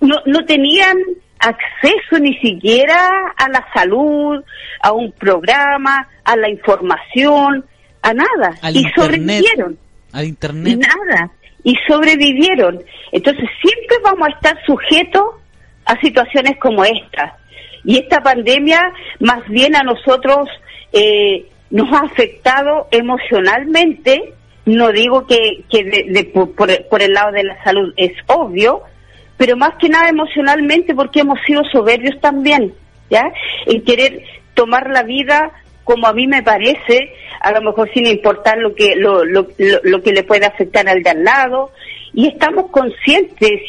no, 0.00 0.16
no 0.26 0.44
tenían 0.44 0.96
acceso 1.38 2.18
ni 2.20 2.34
siquiera 2.38 3.08
a 3.36 3.48
la 3.48 3.64
salud, 3.74 4.42
a 4.82 4.92
un 4.92 5.12
programa, 5.12 6.08
a 6.24 6.36
la 6.36 6.48
información, 6.50 7.64
a 8.02 8.12
nada. 8.12 8.56
Al 8.62 8.74
y 8.76 8.80
internet. 8.80 8.94
sobrevivieron 8.96 9.78
Al 10.12 10.24
internet. 10.24 10.78
nada 10.78 11.30
y 11.64 11.74
sobrevivieron 11.88 12.80
entonces 13.10 13.44
siempre 13.60 13.96
vamos 14.04 14.28
a 14.28 14.30
estar 14.36 14.56
sujetos 14.64 15.24
a 15.86 15.98
situaciones 16.00 16.58
como 16.58 16.84
esta 16.84 17.36
y 17.84 17.98
esta 17.98 18.20
pandemia 18.20 18.80
más 19.20 19.46
bien 19.48 19.74
a 19.76 19.82
nosotros 19.82 20.48
eh, 20.92 21.46
nos 21.70 21.90
ha 21.92 22.00
afectado 22.04 22.88
emocionalmente. 22.90 24.32
No 24.66 24.90
digo 24.90 25.26
que, 25.26 25.62
que 25.70 25.84
de- 25.84 26.06
de- 26.08 26.24
por, 26.24 26.54
por 26.54 27.02
el- 27.02 27.12
lado 27.12 27.30
de 27.32 27.44
la 27.44 27.62
salud 27.64 27.92
es 27.96 28.12
obvio 28.26 28.82
pero 29.36 29.54
más 29.56 29.74
que 29.78 29.88
nada 29.90 30.08
emocionalmente 30.08 30.94
porque 30.94 31.20
hemos 31.20 31.38
sido 31.46 31.62
soberbios 31.70 32.18
también 32.22 32.72
ya 33.10 33.22
en 33.66 33.84
querer 33.84 34.22
tomar 34.54 34.88
la 34.90 35.02
vida 35.02 35.52
como 35.84 36.06
a 36.08 36.12
mí 36.14 36.26
me 36.26 36.42
parece, 36.42 37.12
a 37.40 37.52
lo 37.52 37.60
mejor 37.60 37.88
sin 37.92 38.06
importar 38.06 38.56
lo 38.58 38.74
que 38.74 38.96
lo, 38.96 39.24
lo, 39.24 39.46
lo, 39.58 39.78
lo 39.84 40.02
que 40.02 40.12
le 40.12 40.24
puede 40.24 40.46
afectar 40.46 40.88
al 40.88 41.02
de 41.02 41.10
al 41.10 41.22
lado, 41.22 41.70
y 42.16 42.28
estamos 42.28 42.70
conscientes 42.70 43.60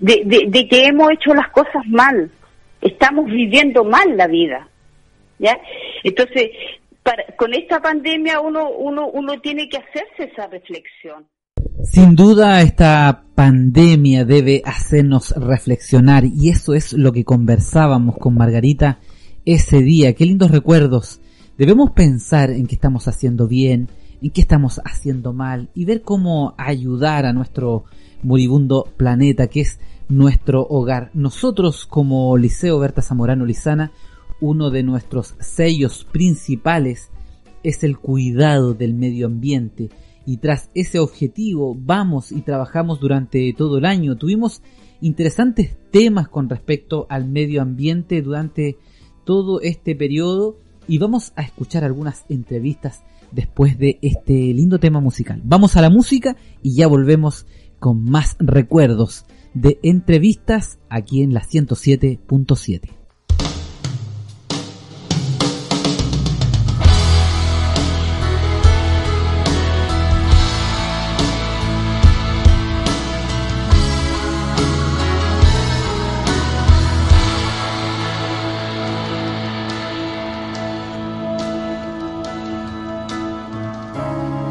de, 0.00 0.68
que 0.68 0.84
hemos 0.84 1.12
hecho 1.12 1.32
las 1.32 1.48
cosas 1.52 1.86
mal, 1.86 2.28
estamos 2.82 3.26
viviendo 3.26 3.84
mal 3.84 4.16
la 4.16 4.26
vida, 4.26 4.68
¿ya? 5.38 5.56
Entonces, 6.02 6.50
con 7.36 7.54
esta 7.54 7.80
pandemia 7.80 8.40
uno, 8.40 8.68
uno, 8.68 9.06
uno 9.06 9.40
tiene 9.40 9.68
que 9.68 9.78
hacerse 9.78 10.32
esa 10.32 10.48
reflexión. 10.48 11.24
Sin 11.84 12.16
duda 12.16 12.62
esta 12.62 13.26
pandemia 13.36 14.24
debe 14.24 14.62
hacernos 14.64 15.30
reflexionar 15.36 16.24
y 16.24 16.48
eso 16.48 16.74
es 16.74 16.94
lo 16.94 17.12
que 17.12 17.24
conversábamos 17.24 18.18
con 18.18 18.34
Margarita 18.34 18.98
ese 19.44 19.82
día. 19.82 20.14
Qué 20.14 20.26
lindos 20.26 20.50
recuerdos. 20.50 21.20
Debemos 21.56 21.92
pensar 21.92 22.50
en 22.50 22.66
qué 22.66 22.74
estamos 22.74 23.06
haciendo 23.06 23.46
bien, 23.46 23.88
en 24.24 24.30
qué 24.30 24.40
estamos 24.40 24.80
haciendo 24.86 25.34
mal 25.34 25.68
y 25.74 25.84
ver 25.84 26.00
cómo 26.00 26.54
ayudar 26.56 27.26
a 27.26 27.34
nuestro 27.34 27.84
moribundo 28.22 28.88
planeta 28.96 29.48
que 29.48 29.60
es 29.60 29.78
nuestro 30.08 30.66
hogar. 30.66 31.10
Nosotros 31.12 31.84
como 31.84 32.34
Liceo 32.38 32.78
Berta 32.78 33.02
Zamorano 33.02 33.44
Lizana, 33.44 33.92
uno 34.40 34.70
de 34.70 34.82
nuestros 34.82 35.34
sellos 35.40 36.04
principales 36.10 37.10
es 37.62 37.84
el 37.84 37.98
cuidado 37.98 38.72
del 38.72 38.94
medio 38.94 39.26
ambiente 39.26 39.90
y 40.24 40.38
tras 40.38 40.70
ese 40.74 41.00
objetivo 41.00 41.76
vamos 41.78 42.32
y 42.32 42.40
trabajamos 42.40 43.00
durante 43.00 43.52
todo 43.52 43.76
el 43.76 43.84
año. 43.84 44.16
Tuvimos 44.16 44.62
interesantes 45.02 45.76
temas 45.90 46.28
con 46.28 46.48
respecto 46.48 47.06
al 47.10 47.28
medio 47.28 47.60
ambiente 47.60 48.22
durante 48.22 48.78
todo 49.24 49.60
este 49.60 49.94
periodo 49.94 50.56
y 50.88 50.96
vamos 50.96 51.34
a 51.36 51.42
escuchar 51.42 51.84
algunas 51.84 52.24
entrevistas 52.30 53.02
después 53.34 53.78
de 53.78 53.98
este 54.02 54.32
lindo 54.32 54.78
tema 54.78 55.00
musical. 55.00 55.40
Vamos 55.44 55.76
a 55.76 55.82
la 55.82 55.90
música 55.90 56.36
y 56.62 56.74
ya 56.74 56.86
volvemos 56.86 57.46
con 57.78 58.04
más 58.04 58.36
recuerdos 58.38 59.26
de 59.52 59.78
entrevistas 59.82 60.78
aquí 60.88 61.22
en 61.22 61.34
la 61.34 61.42
107.7. 61.42 63.03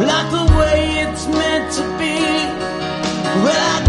like 0.00 0.30
the 0.30 0.44
way 0.58 1.06
it's 1.06 1.26
meant 1.28 1.72
to 1.74 1.82
be. 1.98 2.18
Well, 3.44 3.80
I 3.80 3.83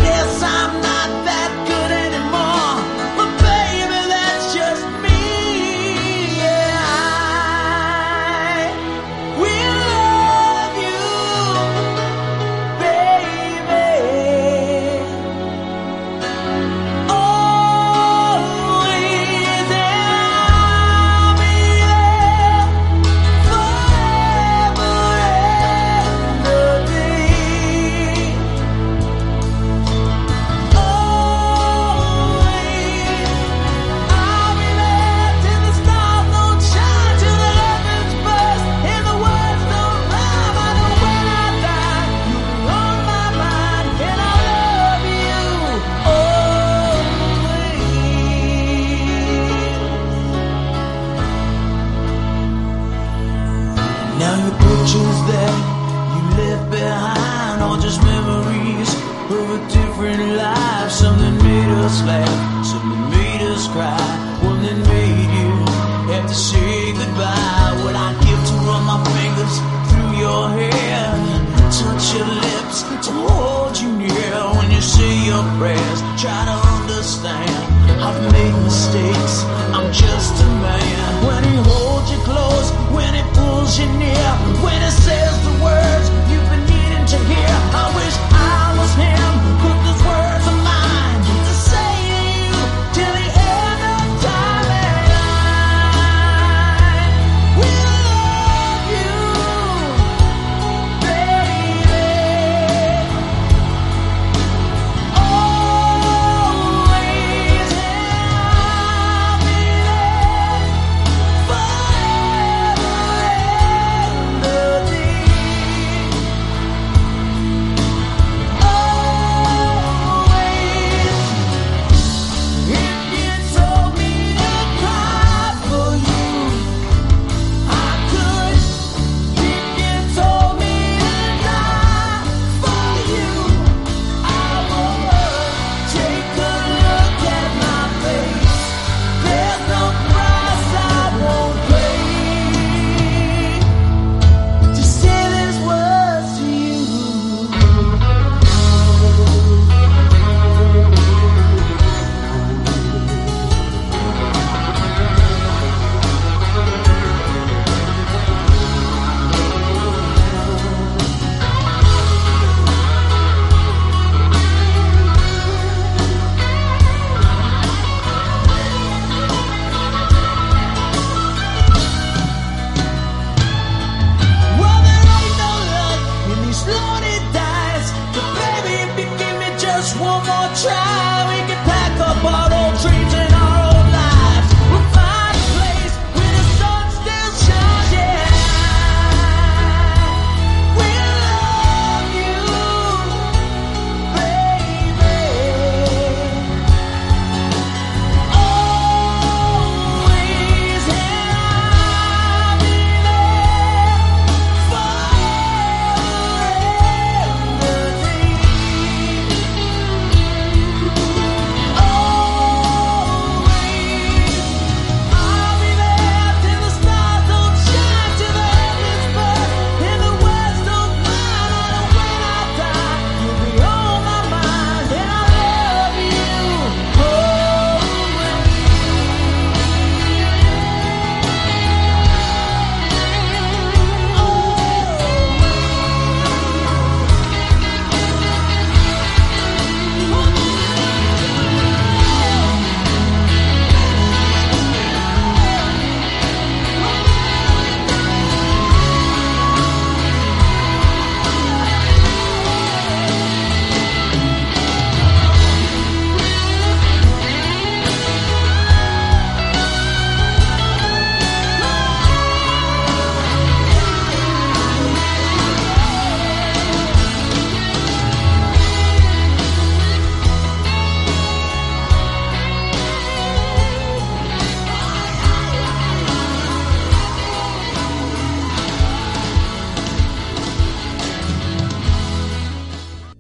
just 179.86 180.00
one 180.00 180.26
more 180.26 180.50
try. 180.56 181.05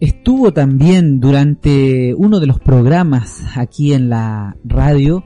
Estuvo 0.02 0.52
también 0.52 1.22
durante 1.22 2.14
uno 2.16 2.42
de 2.42 2.48
los 2.48 2.60
programas 2.60 3.44
aquí 3.56 3.94
en 3.94 4.10
la 4.10 4.58
radio 4.66 5.24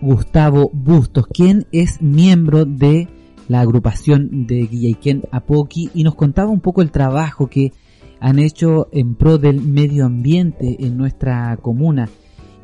Gustavo 0.00 0.70
Bustos, 0.72 1.26
quien 1.26 1.66
es 1.70 2.00
miembro 2.00 2.64
de 2.64 3.08
la 3.48 3.60
agrupación 3.60 4.46
de 4.46 4.66
Guillaiquén 4.66 5.24
Apoqui 5.30 5.90
y 5.94 6.02
nos 6.02 6.14
contaba 6.14 6.50
un 6.50 6.60
poco 6.60 6.80
el 6.80 6.90
trabajo 6.90 7.48
que 7.48 7.72
han 8.18 8.38
hecho 8.38 8.88
en 8.90 9.16
pro 9.16 9.36
del 9.36 9.60
medio 9.60 10.06
ambiente 10.06 10.78
en 10.80 10.96
nuestra 10.96 11.54
comuna 11.58 12.08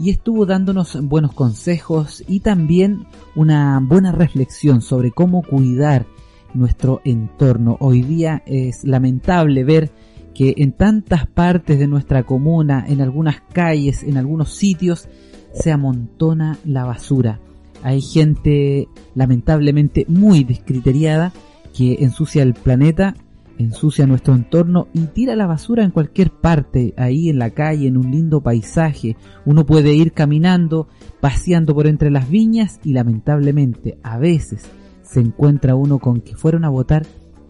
y 0.00 0.08
estuvo 0.08 0.46
dándonos 0.46 0.98
buenos 1.02 1.34
consejos 1.34 2.24
y 2.26 2.40
también 2.40 3.04
una 3.36 3.78
buena 3.82 4.10
reflexión 4.10 4.80
sobre 4.80 5.10
cómo 5.10 5.42
cuidar 5.42 6.06
nuestro 6.54 7.02
entorno. 7.04 7.76
Hoy 7.78 8.02
día 8.02 8.42
es 8.46 8.84
lamentable 8.84 9.64
ver 9.64 9.90
que 10.34 10.54
en 10.58 10.72
tantas 10.72 11.26
partes 11.26 11.78
de 11.78 11.86
nuestra 11.86 12.22
comuna, 12.22 12.84
en 12.86 13.00
algunas 13.00 13.40
calles, 13.52 14.02
en 14.02 14.16
algunos 14.16 14.54
sitios, 14.54 15.08
se 15.52 15.70
amontona 15.70 16.58
la 16.64 16.84
basura. 16.84 17.40
Hay 17.82 18.00
gente 18.00 18.88
lamentablemente 19.14 20.06
muy 20.08 20.44
descriteriada 20.44 21.32
que 21.76 21.98
ensucia 22.00 22.42
el 22.42 22.54
planeta, 22.54 23.14
ensucia 23.58 24.06
nuestro 24.06 24.34
entorno 24.34 24.88
y 24.92 25.06
tira 25.06 25.36
la 25.36 25.46
basura 25.46 25.84
en 25.84 25.90
cualquier 25.90 26.30
parte, 26.30 26.94
ahí 26.96 27.28
en 27.28 27.38
la 27.38 27.50
calle, 27.50 27.88
en 27.88 27.96
un 27.96 28.10
lindo 28.10 28.40
paisaje. 28.40 29.16
Uno 29.44 29.66
puede 29.66 29.94
ir 29.94 30.12
caminando, 30.12 30.88
paseando 31.20 31.74
por 31.74 31.86
entre 31.86 32.10
las 32.10 32.28
viñas 32.28 32.80
y 32.84 32.92
lamentablemente 32.92 33.98
a 34.02 34.18
veces 34.18 34.70
se 35.02 35.20
encuentra 35.20 35.74
uno 35.74 35.98
con 35.98 36.20
que 36.20 36.36
fueron 36.36 36.64
a 36.64 36.70
botar 36.70 37.04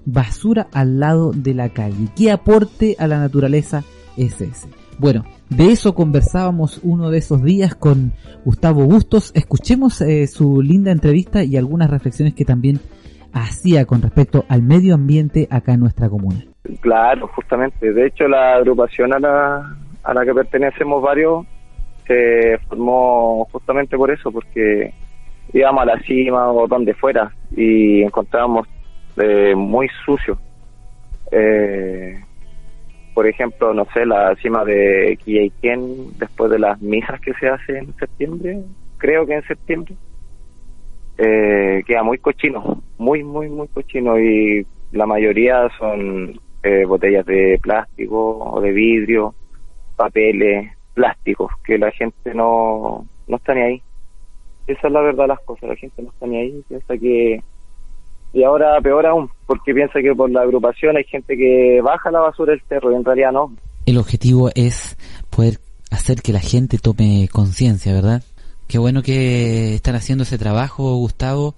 basura 0.05 0.69
al 0.73 1.01
lado 1.01 1.33
de 1.33 1.55
la 1.55 1.69
calle. 1.71 2.09
¿Qué 2.17 2.31
aporte 2.31 2.97
a 2.99 3.07
la 3.07 3.19
naturaleza 3.19 3.83
es 4.17 4.41
ese? 4.41 4.69
Bueno, 4.99 5.25
de 5.49 5.73
eso 5.73 5.95
conversábamos 5.95 6.81
uno 6.83 7.11
de 7.11 7.19
esos 7.19 7.43
días 7.43 7.75
con 7.75 8.13
Gustavo 8.45 8.85
Bustos. 8.85 9.33
Escuchemos 9.35 10.01
eh, 10.01 10.27
su 10.27 10.63
linda 10.63 10.93
entrevista 10.93 11.43
y 11.43 11.57
algunas 11.57 11.91
reflexiones 11.91 12.35
que 12.35 12.45
también 12.45 12.79
hacía 13.33 13.85
con 13.87 14.03
respecto 14.03 14.45
al 14.49 14.63
medio 14.63 14.95
ambiente 14.95 15.49
acá 15.51 15.73
en 15.73 15.81
nuestra 15.81 16.09
comuna. 16.09 16.45
Claro, 16.81 17.29
justamente. 17.35 17.93
De 17.93 18.07
hecho, 18.07 18.29
la 18.29 18.57
agrupación 18.57 19.13
a 19.15 19.19
la, 19.19 19.77
a 20.05 20.15
la 20.15 20.25
que 20.25 20.35
pertenecemos 20.35 21.03
varios 21.03 21.47
se 22.07 22.59
formó 22.69 23.47
justamente 23.51 23.97
por 23.97 24.11
eso, 24.11 24.31
porque 24.31 24.93
íbamos 25.53 25.83
a 25.83 25.87
la 25.87 26.01
cima 26.03 26.51
o 26.53 26.67
donde 26.67 26.95
fuera 26.95 27.33
y 27.57 28.03
encontrábamos 28.03 28.69
eh, 29.17 29.55
muy 29.55 29.89
sucio. 30.05 30.39
Eh, 31.31 32.23
por 33.15 33.27
ejemplo, 33.27 33.75
no 33.75 33.87
sé, 33.93 34.07
la 34.07 34.35
cima 34.37 34.65
de 34.65 35.19
Quillaiquén, 35.23 36.19
después 36.19 36.51
de 36.51 36.59
las 36.59 36.81
misas 36.81 37.21
que 37.21 37.35
se 37.35 37.49
hacen 37.49 37.77
en 37.77 37.95
septiembre, 37.97 38.63
creo 38.99 39.27
que 39.27 39.35
en 39.35 39.43
septiembre, 39.43 39.95
eh, 41.19 41.83
queda 41.87 42.03
muy 42.03 42.19
cochino, 42.19 42.83
muy, 42.99 43.23
muy, 43.23 43.49
muy 43.49 43.69
cochino 43.69 44.19
y 44.19 44.67
la 44.93 45.07
mayoría 45.07 45.69
son 45.79 46.41
eh, 46.63 46.85
botellas 46.87 47.27
de 47.27 47.59
plástico 47.63 48.39
o 48.39 48.61
de 48.61 48.73
vidrio, 48.73 49.35
papeles, 49.97 50.71
plásticos, 50.95 51.53
que 51.65 51.79
la 51.79 51.91
gente 51.91 52.35
no, 52.35 53.07
no 53.27 53.37
está 53.37 53.55
ni 53.55 53.61
ahí. 53.61 53.83
Esa 54.67 54.87
es 54.87 54.93
la 54.93 55.01
verdad 55.01 55.29
las 55.29 55.41
cosas, 55.41 55.69
la 55.69 55.77
gente 55.77 56.03
no 56.03 56.11
está 56.11 56.27
ni 56.27 56.39
ahí, 56.39 56.65
piensa 56.69 56.97
que 56.97 57.43
y 58.33 58.45
ahora 58.45 58.81
peor 58.81 59.07
aún, 59.07 59.31
porque 59.47 59.75
piensa 59.75 60.01
que 60.01 60.15
por 60.15 60.31
la 60.31 60.43
agrupación 60.43 60.97
hay 60.97 61.05
gente 61.05 61.37
que 61.37 61.81
baja 61.83 62.11
la 62.11 62.21
basura 62.21 62.53
del 62.53 62.63
cerro 62.69 62.93
y 62.93 62.97
en 62.97 63.05
realidad 63.05 63.33
no. 63.33 63.55
El 63.85 63.99
objetivo 63.99 64.51
es 64.55 64.97
poder 65.31 65.59
hacer 65.91 66.23
que 66.23 66.33
la 66.33 66.41
gente 66.41 66.79
tome 66.79 67.29
conciencia, 67.31 67.93
¿verdad? 67.93 68.23
Qué 68.69 68.79
bueno 68.79 69.03
que 69.03 69.75
están 69.75 69.97
haciendo 69.97 70.25
ese 70.25 70.39
trabajo, 70.39 70.97
Gustavo, 70.97 71.55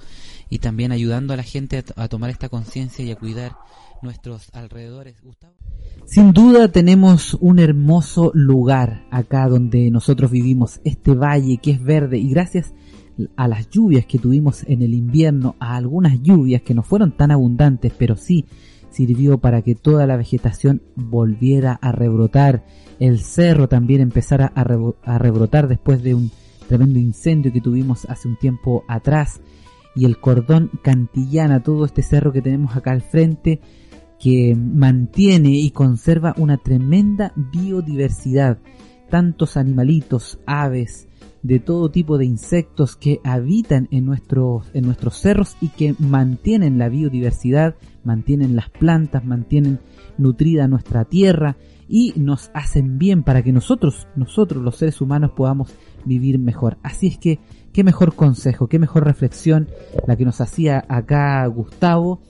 y 0.51 0.59
también 0.59 0.91
ayudando 0.91 1.33
a 1.33 1.37
la 1.37 1.43
gente 1.43 1.85
a, 1.97 2.03
a 2.03 2.09
tomar 2.09 2.31
esta 2.31 2.49
conciencia 2.49 3.05
y 3.05 3.13
a 3.13 3.17
cuidar 3.17 3.53
nuestros 4.03 4.51
alrededores. 4.53 5.23
Gustavo. 5.23 5.55
Sin 6.07 6.33
duda 6.33 6.69
tenemos 6.69 7.35
un 7.35 7.59
hermoso 7.59 8.31
lugar 8.35 9.05
acá 9.11 9.49
donde 9.49 9.91
nosotros 9.91 10.31
vivimos, 10.31 10.81
este 10.85 11.15
valle 11.15 11.59
que 11.63 11.73
es 11.73 11.83
verde 11.83 12.19
y 12.19 12.31
gracias 12.31 12.75
a 13.37 13.49
las 13.49 13.71
lluvias 13.71 14.07
que 14.07 14.19
tuvimos 14.19 14.65
en 14.65 14.83
el 14.83 14.95
invierno, 14.95 15.57
a 15.59 15.77
algunas 15.77 16.23
lluvias 16.23 16.63
que 16.63 16.75
no 16.75 16.83
fueron 16.83 17.17
tan 17.17 17.31
abundantes, 17.31 17.93
pero 17.97 18.17
sí 18.17 18.47
sirvió 18.91 19.39
para 19.39 19.63
que 19.63 19.75
toda 19.75 20.07
la 20.07 20.17
vegetación 20.17 20.83
volviera 20.95 21.73
a 21.83 21.93
rebrotar, 21.93 22.65
el 23.01 23.21
cerro 23.21 23.69
también 23.69 24.01
empezara 24.01 24.53
a, 24.55 24.65
a 25.03 25.19
rebrotar 25.19 25.67
después 25.67 26.03
de 26.03 26.15
un 26.15 26.31
tremendo 26.69 26.99
incendio 26.99 27.53
que 27.53 27.61
tuvimos 27.61 28.05
hace 28.07 28.29
un 28.29 28.37
tiempo 28.37 28.85
atrás, 28.89 29.41
y 29.97 30.05
el 30.05 30.19
cordón 30.19 30.71
cantillana, 30.83 31.63
todo 31.63 31.85
este 31.85 32.03
cerro 32.03 32.33
que 32.33 32.43
tenemos 32.43 32.77
acá 32.77 32.93
al 32.93 33.03
frente, 33.03 33.61
que 34.19 34.57
mantiene 34.57 35.51
y 35.51 35.71
conserva 35.71 36.35
una 36.39 36.57
tremenda 36.57 37.33
biodiversidad, 37.37 38.59
tantos 39.11 39.57
animalitos, 39.57 40.39
aves, 40.47 41.09
de 41.45 41.61
todo 41.61 41.91
tipo 41.91 42.17
de 42.17 42.25
insectos 42.25 42.97
que 42.97 43.21
habitan 43.23 43.87
en 43.91 44.07
nuestros, 44.07 44.67
en 44.73 44.87
nuestros 44.87 45.19
cerros 45.19 45.57
y 45.61 45.69
que 45.69 45.95
mantienen 45.99 46.79
la 46.79 46.89
biodiversidad, 46.89 47.77
mantienen 48.03 48.57
las 48.57 48.71
plantas, 48.71 49.27
mantienen 49.27 49.79
nutrida 50.17 50.69
nuestra 50.69 51.05
tierra 51.05 51.57
y 51.87 52.15
nos 52.17 52.51
hacen 52.55 52.99
bien 52.99 53.23
para 53.23 53.43
que 53.43 53.53
nosotros, 53.53 54.09
nosotros 54.17 54.63
los 54.63 54.77
seres 54.77 55.03
humanos 55.03 55.33
podamos 55.37 55.75
vivir 56.07 56.39
mejor. 56.39 56.79
Así 56.83 57.09
es 57.09 57.19
que, 57.19 57.41
qué 57.75 57.85
mejor 57.85 58.15
consejo, 58.15 58.67
qué 58.67 58.79
mejor 58.79 59.05
reflexión 59.05 59.69
la 60.07 60.17
que 60.17 60.25
nos 60.25 60.41
hacía 60.41 60.83
acá 60.89 61.47
Gustavo 61.47 62.23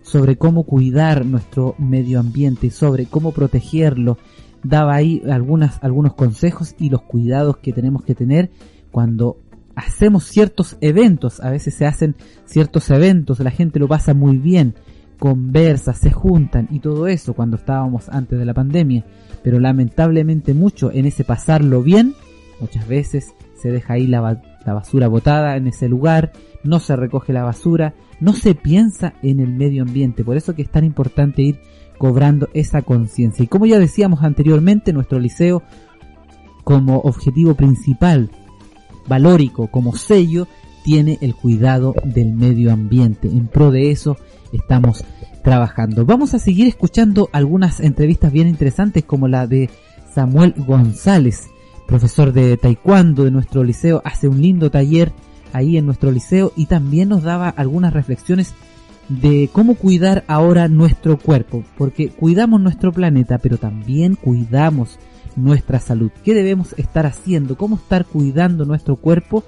sobre 0.00 0.36
cómo 0.36 0.64
cuidar 0.64 1.26
nuestro 1.26 1.74
medio 1.78 2.20
ambiente, 2.20 2.70
sobre 2.70 3.04
cómo 3.04 3.32
protegerlo, 3.32 4.16
daba 4.62 4.94
ahí 4.94 5.22
algunas, 5.30 5.82
algunos 5.82 6.14
consejos 6.14 6.74
y 6.78 6.90
los 6.90 7.02
cuidados 7.02 7.58
que 7.58 7.72
tenemos 7.72 8.04
que 8.04 8.14
tener 8.14 8.50
cuando 8.90 9.38
hacemos 9.74 10.24
ciertos 10.24 10.76
eventos. 10.80 11.40
A 11.40 11.50
veces 11.50 11.74
se 11.74 11.86
hacen 11.86 12.16
ciertos 12.44 12.90
eventos, 12.90 13.40
la 13.40 13.50
gente 13.50 13.78
lo 13.78 13.88
pasa 13.88 14.14
muy 14.14 14.38
bien, 14.38 14.74
conversa, 15.18 15.92
se 15.94 16.10
juntan 16.10 16.68
y 16.70 16.80
todo 16.80 17.06
eso 17.06 17.34
cuando 17.34 17.56
estábamos 17.56 18.08
antes 18.08 18.38
de 18.38 18.44
la 18.44 18.54
pandemia. 18.54 19.04
Pero 19.42 19.58
lamentablemente 19.58 20.54
mucho 20.54 20.92
en 20.92 21.06
ese 21.06 21.24
pasarlo 21.24 21.82
bien, 21.82 22.14
muchas 22.60 22.86
veces 22.86 23.34
se 23.60 23.70
deja 23.70 23.94
ahí 23.94 24.06
la, 24.06 24.42
la 24.64 24.74
basura 24.74 25.08
botada 25.08 25.56
en 25.56 25.66
ese 25.66 25.88
lugar, 25.88 26.32
no 26.64 26.78
se 26.78 26.94
recoge 26.96 27.32
la 27.32 27.42
basura, 27.42 27.94
no 28.20 28.32
se 28.32 28.54
piensa 28.54 29.14
en 29.22 29.40
el 29.40 29.52
medio 29.52 29.82
ambiente. 29.82 30.24
Por 30.24 30.36
eso 30.36 30.54
que 30.54 30.62
es 30.62 30.70
tan 30.70 30.84
importante 30.84 31.42
ir 31.42 31.60
cobrando 31.98 32.48
esa 32.54 32.82
conciencia. 32.82 33.44
Y 33.44 33.48
como 33.48 33.66
ya 33.66 33.78
decíamos 33.78 34.22
anteriormente, 34.22 34.92
nuestro 34.92 35.18
liceo 35.18 35.62
como 36.64 36.98
objetivo 36.98 37.54
principal, 37.54 38.30
valórico, 39.08 39.68
como 39.68 39.94
sello, 39.94 40.46
tiene 40.84 41.18
el 41.20 41.34
cuidado 41.34 41.94
del 42.04 42.32
medio 42.32 42.72
ambiente. 42.72 43.28
En 43.28 43.46
pro 43.46 43.70
de 43.70 43.90
eso 43.90 44.16
estamos 44.52 45.04
trabajando. 45.42 46.04
Vamos 46.04 46.34
a 46.34 46.38
seguir 46.38 46.66
escuchando 46.66 47.28
algunas 47.32 47.80
entrevistas 47.80 48.32
bien 48.32 48.48
interesantes 48.48 49.04
como 49.04 49.28
la 49.28 49.46
de 49.46 49.70
Samuel 50.14 50.54
González, 50.56 51.48
profesor 51.86 52.32
de 52.32 52.56
taekwondo 52.56 53.24
de 53.24 53.30
nuestro 53.30 53.64
liceo, 53.64 54.02
hace 54.04 54.28
un 54.28 54.40
lindo 54.40 54.70
taller 54.70 55.12
ahí 55.52 55.76
en 55.76 55.86
nuestro 55.86 56.10
liceo 56.10 56.52
y 56.56 56.66
también 56.66 57.08
nos 57.08 57.22
daba 57.22 57.48
algunas 57.48 57.92
reflexiones 57.92 58.54
de 59.20 59.50
cómo 59.52 59.74
cuidar 59.74 60.24
ahora 60.26 60.68
nuestro 60.68 61.18
cuerpo, 61.18 61.64
porque 61.76 62.08
cuidamos 62.08 62.60
nuestro 62.60 62.92
planeta, 62.92 63.38
pero 63.38 63.58
también 63.58 64.14
cuidamos 64.14 64.98
nuestra 65.36 65.80
salud. 65.80 66.10
¿Qué 66.24 66.32
debemos 66.32 66.72
estar 66.78 67.04
haciendo? 67.04 67.56
¿Cómo 67.56 67.76
estar 67.76 68.06
cuidando 68.06 68.64
nuestro 68.64 68.96
cuerpo? 68.96 69.44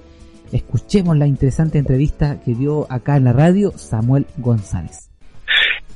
Escuchemos 0.51 1.17
la 1.17 1.25
interesante 1.25 1.79
entrevista 1.79 2.39
que 2.45 2.53
dio 2.53 2.85
acá 2.91 3.17
en 3.17 3.23
la 3.23 3.33
radio 3.33 3.71
Samuel 3.75 4.27
González. 4.37 5.09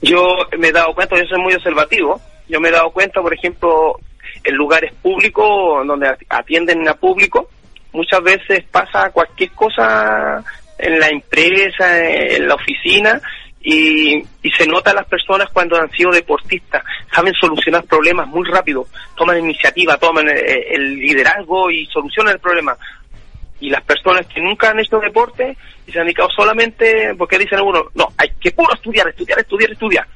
Yo 0.02 0.26
me 0.58 0.70
he 0.70 0.72
dado 0.72 0.96
cuenta, 0.96 1.16
yo 1.18 1.26
soy 1.26 1.42
muy 1.42 1.54
observativo, 1.54 2.20
yo 2.48 2.60
me 2.60 2.70
he 2.70 2.72
dado 2.72 2.90
cuenta, 2.92 3.22
por 3.22 3.34
ejemplo, 3.34 4.00
en 4.44 4.56
lugares 4.56 4.94
públicos 5.02 5.86
donde 5.86 6.08
atienden 6.30 6.88
a 6.88 6.96
público, 6.96 7.50
muchas 7.94 8.24
veces 8.24 8.64
pasa 8.72 9.12
cualquier 9.12 9.52
cosa 9.52 10.44
en 10.80 11.00
la 11.00 11.08
empresa, 11.08 12.08
en 12.08 12.48
la 12.48 12.56
oficina, 12.56 13.22
y, 13.62 14.18
y, 14.42 14.52
se 14.58 14.66
nota 14.66 14.92
a 14.92 14.94
las 14.94 15.08
personas 15.08 15.50
cuando 15.52 15.76
han 15.76 15.92
sido 15.92 16.12
deportistas, 16.12 16.82
saben 17.14 17.34
solucionar 17.34 17.84
problemas 17.84 18.28
muy 18.28 18.48
rápido, 18.48 18.88
toman 19.18 19.40
iniciativa, 19.40 19.98
toman 19.98 20.30
el, 20.30 20.38
el 20.38 20.96
liderazgo 20.96 21.70
y 21.70 21.86
solucionan 21.88 22.34
el 22.34 22.40
problema. 22.40 22.78
Y 23.60 23.70
las 23.70 23.84
personas 23.84 24.26
que 24.28 24.40
nunca 24.40 24.70
han 24.70 24.80
hecho 24.80 25.00
deporte 25.00 25.58
y 25.86 25.92
se 25.92 26.00
han 26.00 26.06
dedicado 26.06 26.30
solamente, 26.30 27.14
porque 27.18 27.38
dicen 27.38 27.60
uno, 27.60 27.88
no, 27.96 28.08
hay 28.18 28.30
que 28.40 28.52
puro 28.52 28.74
estudiar, 28.74 29.10
estudiar, 29.10 29.40
estudiar, 29.40 29.72
estudiar. 29.72 30.08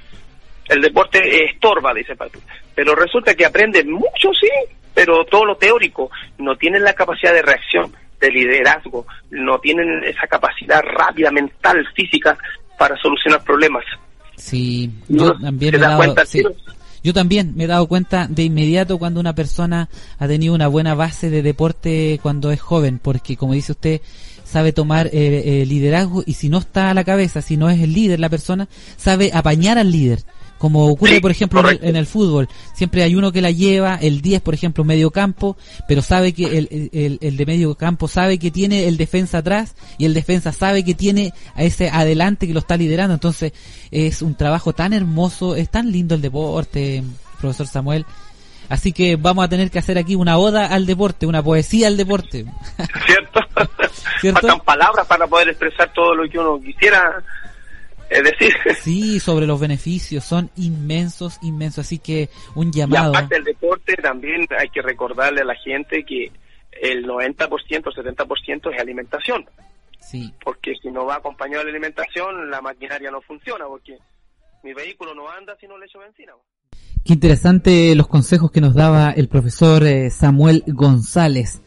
el 0.69 0.81
deporte 0.81 1.45
estorba, 1.45 1.93
dice 1.93 2.15
Patu. 2.15 2.39
Pero 2.73 2.95
resulta 2.95 3.35
que 3.35 3.45
aprenden 3.45 3.91
mucho, 3.91 4.31
sí, 4.39 4.49
pero 4.93 5.25
todo 5.25 5.45
lo 5.45 5.55
teórico, 5.57 6.09
no 6.37 6.55
tienen 6.55 6.83
la 6.83 6.93
capacidad 6.93 7.33
de 7.33 7.41
reacción, 7.41 7.91
de 8.21 8.29
liderazgo, 8.29 9.05
no 9.31 9.59
tienen 9.59 10.03
esa 10.05 10.27
capacidad 10.27 10.81
rápida, 10.81 11.29
mental, 11.29 11.85
física 11.93 12.37
para 12.83 12.97
solucionar 12.97 13.41
problemas. 13.45 13.85
Sí, 14.35 14.91
No, 15.07 15.27
yo 15.27 15.39
también 15.39 15.71
¿te 15.71 15.77
me 15.77 15.85
he 15.85 15.87
dado, 15.87 15.97
cuenta 15.99 16.25
sí. 16.25 16.43
Yo 17.01 17.13
también 17.13 17.53
me 17.55 17.63
he 17.63 17.67
dado 17.67 17.87
cuenta 17.87 18.27
de 18.29 18.43
inmediato 18.43 18.97
cuando 18.97 19.21
una 19.21 19.33
persona 19.33 19.87
ha 20.19 20.27
tenido 20.27 20.53
una 20.53 20.67
buena 20.67 20.93
base 20.93 21.29
de 21.29 21.41
deporte 21.41 22.19
cuando 22.21 22.51
es 22.51 22.59
joven, 22.59 22.99
porque 23.01 23.37
como 23.37 23.53
dice 23.53 23.71
usted, 23.71 24.01
sabe 24.43 24.73
tomar 24.73 25.07
eh, 25.07 25.11
eh, 25.13 25.65
liderazgo 25.65 26.23
y 26.25 26.33
si 26.33 26.49
no 26.49 26.57
está 26.57 26.89
a 26.89 26.93
la 26.93 27.05
cabeza, 27.05 27.41
si 27.41 27.55
no 27.55 27.69
es 27.69 27.81
el 27.81 27.93
líder 27.93 28.19
la 28.19 28.27
persona, 28.27 28.67
sabe 28.97 29.31
apañar 29.33 29.77
al 29.77 29.89
líder. 29.89 30.19
Como 30.63 30.87
ocurre, 30.87 31.15
Sí, 31.15 31.19
por 31.19 31.29
ejemplo, 31.29 31.59
en 31.59 31.65
el, 31.65 31.79
en 31.83 31.95
el 31.97 32.05
fútbol. 32.05 32.47
Siempre 32.73 33.03
hay 33.03 33.15
uno 33.15 33.33
que 33.33 33.41
la 33.41 33.51
lleva, 33.51 33.95
el 33.95 34.21
10, 34.21 34.39
por 34.39 34.53
ejemplo, 34.53 34.85
medio 34.85 35.11
campo, 35.11 35.57
pero 35.89 36.01
sabe 36.01 36.31
que 36.31 36.57
el, 36.57 37.19
el 37.19 37.35
de 37.35 37.45
medio 37.45 37.75
campo 37.75 38.07
sabe 38.07 38.39
que 38.39 38.49
tiene 38.49 38.87
el 38.87 38.95
defensa 38.95 39.39
atrás 39.39 39.75
y 39.97 40.05
el 40.05 40.13
defensa 40.13 40.53
sabe 40.53 40.85
que 40.85 40.93
tiene 40.93 41.33
a 41.55 41.63
ese 41.63 41.89
adelante 41.89 42.47
que 42.47 42.53
lo 42.53 42.61
está 42.61 42.77
liderando. 42.77 43.13
Entonces, 43.13 43.51
es 43.91 44.21
un 44.21 44.35
trabajo 44.35 44.71
tan 44.71 44.93
hermoso, 44.93 45.57
es 45.57 45.69
tan 45.69 45.91
lindo 45.91 46.15
el 46.15 46.21
deporte, 46.21 47.03
profesor 47.41 47.67
Samuel. 47.67 48.05
Así 48.69 48.93
que 48.93 49.17
vamos 49.17 49.43
a 49.43 49.49
tener 49.49 49.69
que 49.69 49.79
hacer 49.79 49.97
aquí 49.97 50.15
una 50.15 50.37
oda 50.37 50.67
al 50.67 50.85
deporte, 50.85 51.25
una 51.25 51.43
poesía 51.43 51.87
al 51.87 51.97
deporte. 51.97 52.45
¿Cierto? 53.05 53.41
¿Cierto? 54.21 54.39
Faltan 54.39 54.61
palabras 54.61 55.05
para 55.07 55.27
poder 55.27 55.49
expresar 55.49 55.91
todo 55.91 56.15
lo 56.15 56.29
que 56.29 56.39
uno 56.39 56.57
quisiera 56.63 57.21
eh, 58.13 58.23
decir. 58.23 58.53
Sí, 58.81 59.19
sobre 59.19 59.45
los 59.47 59.59
beneficios, 59.59 60.23
son 60.23 60.49
inmensos, 60.57 61.37
inmensos. 61.41 61.85
Así 61.85 61.99
que 61.99 62.29
un 62.55 62.67
Y 62.69 62.71
llamado. 62.71 63.09
aparte 63.11 63.35
del 63.35 63.43
deporte, 63.45 63.95
también 63.97 64.45
hay 64.57 64.69
que 64.69 64.81
recordarle 64.81 65.41
a 65.41 65.45
la 65.45 65.55
gente 65.55 66.03
que 66.05 66.31
el 66.81 67.05
90%, 67.05 67.47
70% 67.47 68.73
es 68.73 68.79
alimentación. 68.81 69.45
Sí, 69.99 70.33
Porque 70.43 70.73
si 70.81 70.89
no 70.91 71.05
va 71.05 71.15
acompañado 71.15 71.59
de 71.59 71.71
la 71.71 71.77
alimentación, 71.77 72.51
la 72.51 72.61
maquinaria 72.61 73.09
no 73.09 73.21
funciona, 73.21 73.65
porque 73.65 73.97
mi 74.63 74.73
vehículo 74.73 75.15
no 75.15 75.29
anda 75.29 75.55
si 75.59 75.65
no 75.67 75.77
le 75.77 75.85
echo 75.85 75.99
benzina. 75.99 76.33
Qué 77.05 77.13
interesante 77.13 77.95
los 77.95 78.07
consejos 78.07 78.51
que 78.51 78.61
nos 78.61 78.73
daba 78.75 79.11
el 79.11 79.27
profesor 79.29 79.83
eh, 79.85 80.09
Samuel 80.09 80.63
González. 80.67 81.61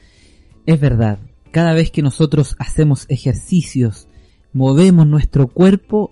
Es 0.67 0.81
verdad, 0.81 1.19
cada 1.51 1.73
vez 1.75 1.91
que 1.91 2.03
nosotros 2.03 2.57
hacemos 2.59 3.07
ejercicios, 3.11 4.09
movemos 4.53 5.07
nuestro 5.07 5.49
cuerpo, 5.49 6.11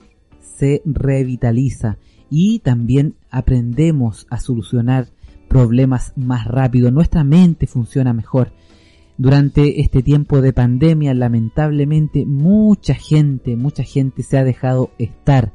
se 0.56 0.82
revitaliza 0.84 1.98
y 2.30 2.58
también 2.60 3.14
aprendemos 3.30 4.26
a 4.30 4.38
solucionar 4.40 5.08
problemas 5.48 6.12
más 6.16 6.46
rápido. 6.46 6.90
Nuestra 6.90 7.22
mente 7.24 7.66
funciona 7.66 8.12
mejor. 8.12 8.52
Durante 9.16 9.80
este 9.80 10.02
tiempo 10.02 10.40
de 10.42 10.52
pandemia, 10.52 11.14
lamentablemente, 11.14 12.26
mucha 12.26 12.94
gente, 12.94 13.54
mucha 13.56 13.84
gente 13.84 14.22
se 14.24 14.36
ha 14.38 14.44
dejado 14.44 14.90
estar. 14.98 15.52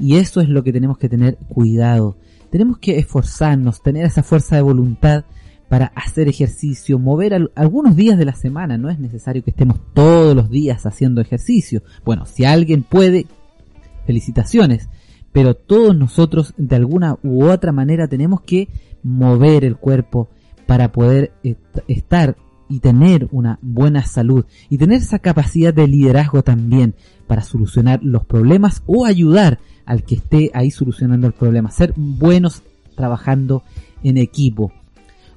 Y 0.00 0.16
eso 0.16 0.40
es 0.40 0.48
lo 0.48 0.64
que 0.64 0.72
tenemos 0.72 0.98
que 0.98 1.08
tener 1.08 1.36
cuidado. 1.48 2.16
Tenemos 2.50 2.78
que 2.78 2.98
esforzarnos, 2.98 3.82
tener 3.82 4.04
esa 4.04 4.22
fuerza 4.24 4.56
de 4.56 4.62
voluntad 4.62 5.24
para 5.68 5.86
hacer 5.94 6.28
ejercicio, 6.28 6.98
mover 6.98 7.34
al- 7.34 7.52
algunos 7.54 7.94
días 7.96 8.18
de 8.18 8.24
la 8.24 8.34
semana. 8.34 8.76
No 8.78 8.90
es 8.90 8.98
necesario 8.98 9.42
que 9.44 9.50
estemos 9.50 9.78
todos 9.94 10.34
los 10.34 10.50
días 10.50 10.84
haciendo 10.86 11.20
ejercicio. 11.20 11.82
Bueno, 12.04 12.26
si 12.26 12.44
alguien 12.44 12.82
puede, 12.82 13.26
felicitaciones. 14.06 14.88
Pero 15.32 15.54
todos 15.54 15.94
nosotros, 15.96 16.54
de 16.56 16.76
alguna 16.76 17.18
u 17.22 17.44
otra 17.44 17.72
manera, 17.72 18.08
tenemos 18.08 18.40
que 18.40 18.68
mover 19.02 19.64
el 19.64 19.76
cuerpo 19.76 20.28
para 20.66 20.92
poder 20.92 21.32
est- 21.42 21.58
estar 21.88 22.36
y 22.68 22.80
tener 22.80 23.28
una 23.30 23.58
buena 23.62 24.04
salud 24.04 24.44
y 24.70 24.78
tener 24.78 24.98
esa 24.98 25.18
capacidad 25.20 25.72
de 25.72 25.86
liderazgo 25.86 26.42
también 26.42 26.94
para 27.26 27.42
solucionar 27.42 28.00
los 28.02 28.24
problemas 28.24 28.82
o 28.86 29.04
ayudar 29.04 29.58
al 29.84 30.02
que 30.02 30.16
esté 30.16 30.50
ahí 30.54 30.70
solucionando 30.70 31.26
el 31.28 31.32
problema, 31.32 31.70
ser 31.70 31.92
buenos 31.96 32.62
trabajando 32.96 33.62
en 34.02 34.16
equipo. 34.16 34.72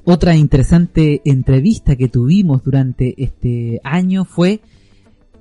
Otra 0.06 0.36
interesante 0.36 1.22
entrevista 1.26 1.96
que 1.96 2.08
tuvimos 2.08 2.64
durante 2.64 3.22
este 3.22 3.80
año 3.84 4.26
fue 4.26 4.62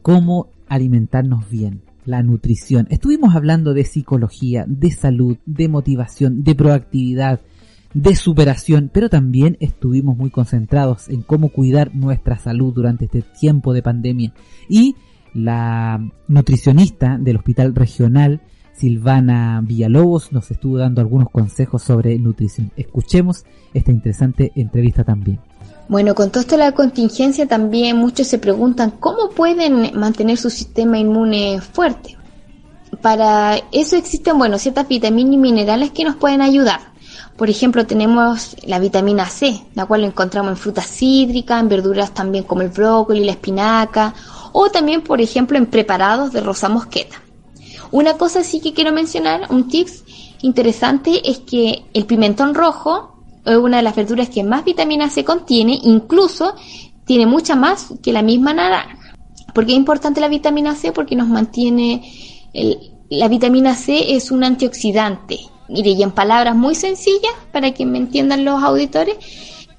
cómo 0.02 0.48
alimentarnos 0.68 1.48
bien, 1.48 1.80
la 2.08 2.22
nutrición. 2.22 2.86
Estuvimos 2.90 3.36
hablando 3.36 3.74
de 3.74 3.84
psicología, 3.84 4.64
de 4.66 4.90
salud, 4.90 5.36
de 5.44 5.68
motivación, 5.68 6.42
de 6.42 6.54
proactividad, 6.54 7.40
de 7.92 8.16
superación, 8.16 8.90
pero 8.92 9.10
también 9.10 9.56
estuvimos 9.60 10.16
muy 10.16 10.30
concentrados 10.30 11.08
en 11.08 11.22
cómo 11.22 11.50
cuidar 11.50 11.94
nuestra 11.94 12.38
salud 12.38 12.72
durante 12.74 13.04
este 13.04 13.22
tiempo 13.38 13.74
de 13.74 13.82
pandemia. 13.82 14.32
Y 14.68 14.96
la 15.34 16.00
nutricionista 16.28 17.18
del 17.18 17.36
Hospital 17.36 17.74
Regional, 17.74 18.40
Silvana 18.72 19.60
Villalobos, 19.62 20.32
nos 20.32 20.50
estuvo 20.50 20.78
dando 20.78 21.02
algunos 21.02 21.28
consejos 21.30 21.82
sobre 21.82 22.18
nutrición. 22.18 22.72
Escuchemos 22.76 23.44
esta 23.74 23.92
interesante 23.92 24.50
entrevista 24.54 25.04
también. 25.04 25.40
Bueno, 25.88 26.14
con 26.14 26.30
de 26.30 26.56
la 26.58 26.72
contingencia 26.72 27.48
también 27.48 27.96
muchos 27.96 28.26
se 28.26 28.38
preguntan 28.38 28.90
cómo 28.90 29.30
pueden 29.30 29.98
mantener 29.98 30.36
su 30.36 30.50
sistema 30.50 30.98
inmune 30.98 31.62
fuerte. 31.62 32.18
Para 33.00 33.56
eso 33.72 33.96
existen, 33.96 34.36
bueno, 34.36 34.58
ciertas 34.58 34.86
vitaminas 34.86 35.32
y 35.32 35.38
minerales 35.38 35.90
que 35.92 36.04
nos 36.04 36.16
pueden 36.16 36.42
ayudar. 36.42 36.80
Por 37.38 37.48
ejemplo, 37.48 37.86
tenemos 37.86 38.54
la 38.64 38.78
vitamina 38.80 39.24
C, 39.26 39.62
la 39.74 39.86
cual 39.86 40.02
la 40.02 40.08
encontramos 40.08 40.50
en 40.50 40.56
frutas 40.58 40.86
cítricas, 40.86 41.60
en 41.60 41.68
verduras 41.70 42.12
también 42.12 42.44
como 42.44 42.60
el 42.60 42.68
brócoli, 42.68 43.24
la 43.24 43.32
espinaca, 43.32 44.12
o 44.52 44.68
también, 44.68 45.02
por 45.02 45.22
ejemplo, 45.22 45.56
en 45.56 45.66
preparados 45.66 46.32
de 46.32 46.42
rosa 46.42 46.68
mosqueta. 46.68 47.16
Una 47.92 48.14
cosa 48.14 48.44
sí 48.44 48.60
que 48.60 48.74
quiero 48.74 48.92
mencionar, 48.92 49.46
un 49.48 49.68
tips 49.68 50.04
interesante, 50.42 51.30
es 51.30 51.38
que 51.38 51.84
el 51.94 52.04
pimentón 52.04 52.54
rojo 52.54 53.17
es 53.50 53.58
una 53.58 53.78
de 53.78 53.82
las 53.82 53.96
verduras 53.96 54.28
que 54.28 54.44
más 54.44 54.64
vitamina 54.64 55.08
C 55.10 55.24
contiene, 55.24 55.78
incluso 55.82 56.54
tiene 57.04 57.26
mucha 57.26 57.56
más 57.56 57.94
que 58.02 58.12
la 58.12 58.22
misma 58.22 58.52
naranja. 58.52 59.14
¿Por 59.54 59.64
qué 59.66 59.72
es 59.72 59.78
importante 59.78 60.20
la 60.20 60.28
vitamina 60.28 60.74
C? 60.74 60.92
Porque 60.92 61.16
nos 61.16 61.28
mantiene, 61.28 62.02
la 63.08 63.28
vitamina 63.28 63.74
C 63.74 64.14
es 64.14 64.30
un 64.30 64.44
antioxidante. 64.44 65.38
Mire, 65.68 65.90
y 65.90 66.02
en 66.02 66.10
palabras 66.10 66.54
muy 66.54 66.74
sencillas, 66.74 67.32
para 67.52 67.72
que 67.72 67.84
me 67.84 67.98
entiendan 67.98 68.44
los 68.44 68.62
auditores, 68.62 69.16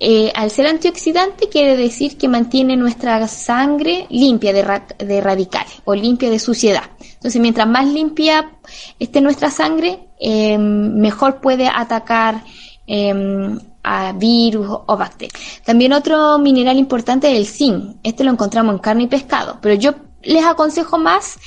eh, 0.02 0.32
al 0.34 0.50
ser 0.50 0.66
antioxidante 0.68 1.50
quiere 1.50 1.76
decir 1.76 2.18
que 2.18 2.30
mantiene 2.30 2.78
nuestra 2.78 3.28
sangre 3.28 4.08
limpia 4.10 4.54
de 4.54 5.22
radicales 5.22 5.82
o 5.84 5.94
limpia 5.94 6.30
de 6.30 6.40
suciedad. 6.40 6.84
Entonces, 7.16 7.42
mientras 7.42 7.68
más 7.68 7.86
limpia 7.86 8.50
esté 8.98 9.20
nuestra 9.20 9.52
sangre, 9.52 10.08
eh, 10.20 10.58
mejor 10.58 11.42
puede 11.42 11.68
atacar 11.68 12.46
eh, 12.92 13.60
a 13.84 14.12
virus 14.14 14.68
o 14.88 14.98
bacterias. 14.98 15.40
También 15.64 15.94
otro 15.94 16.40
mineral 16.40 16.78
importante 16.78 17.32
es 17.32 17.38
el 17.38 17.46
zinc. 17.46 17.96
Este 18.04 18.24
lo 18.24 18.32
encontramos 18.32 18.74
en 18.74 18.80
carne 18.80 19.04
y 19.04 19.08
pescado, 19.08 19.60
pero 19.62 19.76
yo 19.76 19.94
les 20.24 20.44
aconsejo 20.44 20.98
más 20.98 21.38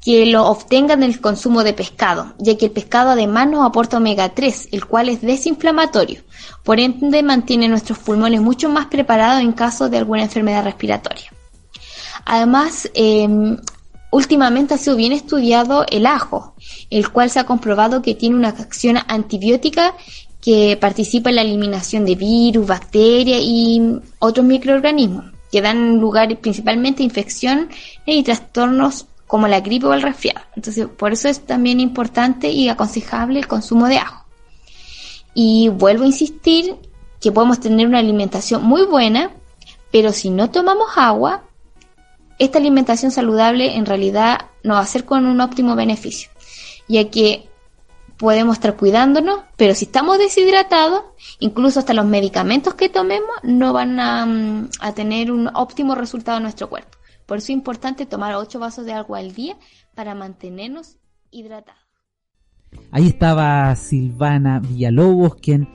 que 0.00 0.26
lo 0.26 0.46
obtengan 0.46 1.00
del 1.00 1.20
consumo 1.20 1.62
de 1.62 1.74
pescado, 1.74 2.34
ya 2.38 2.56
que 2.56 2.66
el 2.66 2.70
pescado 2.72 3.10
además 3.10 3.48
nos 3.48 3.64
aporta 3.64 3.98
omega 3.98 4.30
3, 4.30 4.68
el 4.72 4.86
cual 4.86 5.08
es 5.08 5.20
desinflamatorio. 5.22 6.22
Por 6.64 6.80
ende, 6.80 7.22
mantiene 7.22 7.68
nuestros 7.68 7.98
pulmones 7.98 8.40
mucho 8.40 8.68
más 8.68 8.86
preparados 8.86 9.42
en 9.42 9.52
caso 9.52 9.88
de 9.88 9.98
alguna 9.98 10.22
enfermedad 10.22 10.64
respiratoria. 10.64 11.32
Además, 12.24 12.90
eh, 12.94 13.28
últimamente 14.10 14.74
ha 14.74 14.78
sido 14.78 14.96
bien 14.96 15.12
estudiado 15.12 15.84
el 15.88 16.06
ajo, 16.06 16.54
el 16.90 17.10
cual 17.10 17.30
se 17.30 17.40
ha 17.40 17.46
comprobado 17.46 18.02
que 18.02 18.14
tiene 18.14 18.36
una 18.36 18.48
acción 18.48 18.98
antibiótica 19.06 19.94
que 20.42 20.76
participa 20.78 21.30
en 21.30 21.36
la 21.36 21.42
eliminación 21.42 22.04
de 22.04 22.16
virus, 22.16 22.66
bacterias 22.66 23.40
y 23.40 23.80
otros 24.18 24.44
microorganismos 24.44 25.26
que 25.52 25.62
dan 25.62 26.00
lugar 26.00 26.36
principalmente 26.38 27.02
a 27.02 27.06
infecciones 27.06 27.68
y 28.06 28.22
trastornos 28.22 29.06
como 29.26 29.46
la 29.46 29.60
gripe 29.60 29.86
o 29.86 29.94
el 29.94 30.02
resfriado. 30.02 30.40
Entonces, 30.56 30.86
por 30.88 31.12
eso 31.12 31.28
es 31.28 31.46
también 31.46 31.78
importante 31.78 32.50
y 32.50 32.68
aconsejable 32.68 33.38
el 33.38 33.46
consumo 33.46 33.86
de 33.86 33.98
ajo. 33.98 34.26
Y 35.34 35.68
vuelvo 35.68 36.04
a 36.04 36.06
insistir 36.06 36.74
que 37.20 37.32
podemos 37.32 37.60
tener 37.60 37.86
una 37.86 37.98
alimentación 37.98 38.64
muy 38.64 38.84
buena, 38.84 39.30
pero 39.92 40.12
si 40.12 40.30
no 40.30 40.50
tomamos 40.50 40.88
agua, 40.96 41.44
esta 42.38 42.58
alimentación 42.58 43.12
saludable 43.12 43.76
en 43.76 43.86
realidad 43.86 44.46
no 44.64 44.74
va 44.74 44.80
a 44.80 44.86
ser 44.86 45.04
con 45.04 45.26
un 45.26 45.40
óptimo 45.40 45.76
beneficio, 45.76 46.30
ya 46.88 47.08
que 47.10 47.48
podemos 48.22 48.58
estar 48.58 48.76
cuidándonos, 48.76 49.40
pero 49.56 49.74
si 49.74 49.86
estamos 49.86 50.16
deshidratados, 50.16 51.02
incluso 51.40 51.80
hasta 51.80 51.92
los 51.92 52.06
medicamentos 52.06 52.74
que 52.74 52.88
tomemos 52.88 53.32
no 53.42 53.72
van 53.72 53.98
a, 53.98 54.24
mm, 54.24 54.68
a 54.78 54.94
tener 54.94 55.32
un 55.32 55.48
óptimo 55.52 55.96
resultado 55.96 56.36
en 56.36 56.44
nuestro 56.44 56.68
cuerpo. 56.68 56.98
Por 57.26 57.38
eso 57.38 57.46
es 57.46 57.50
importante 57.50 58.06
tomar 58.06 58.36
8 58.36 58.60
vasos 58.60 58.86
de 58.86 58.92
agua 58.92 59.18
al 59.18 59.34
día 59.34 59.56
para 59.96 60.14
mantenernos 60.14 60.98
hidratados. 61.32 61.82
Ahí 62.92 63.08
estaba 63.08 63.74
Silvana 63.74 64.60
Villalobos, 64.60 65.34
quien 65.34 65.68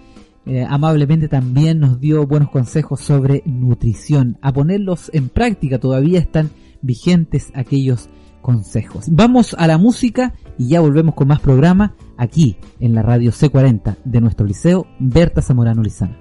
eh, 0.46 0.66
amablemente 0.70 1.28
también 1.28 1.82
nos 1.82 2.00
dio 2.00 2.26
buenos 2.26 2.50
consejos 2.50 3.02
sobre 3.02 3.44
nutrición. 3.46 4.38
A 4.42 4.54
ponerlos 4.54 5.12
en 5.14 5.28
práctica, 5.28 5.80
todavía 5.80 6.20
están 6.20 6.50
vigentes 6.82 7.52
aquellos 7.56 8.08
consejos. 8.42 9.08
Vamos 9.10 9.54
a 9.60 9.68
la 9.68 9.78
música 9.78 10.34
y 10.58 10.70
ya 10.70 10.82
volvemos 10.82 11.16
con 11.16 11.28
más 11.28 11.40
programa 11.40 11.94
aquí 12.18 12.58
en 12.80 12.96
la 12.96 13.02
radio 13.02 13.32
C40 13.32 13.98
de 14.04 14.22
nuestro 14.22 14.46
liceo 14.46 14.88
Berta 15.00 15.42
Zamorano 15.42 15.82
Lizana. 15.84 16.18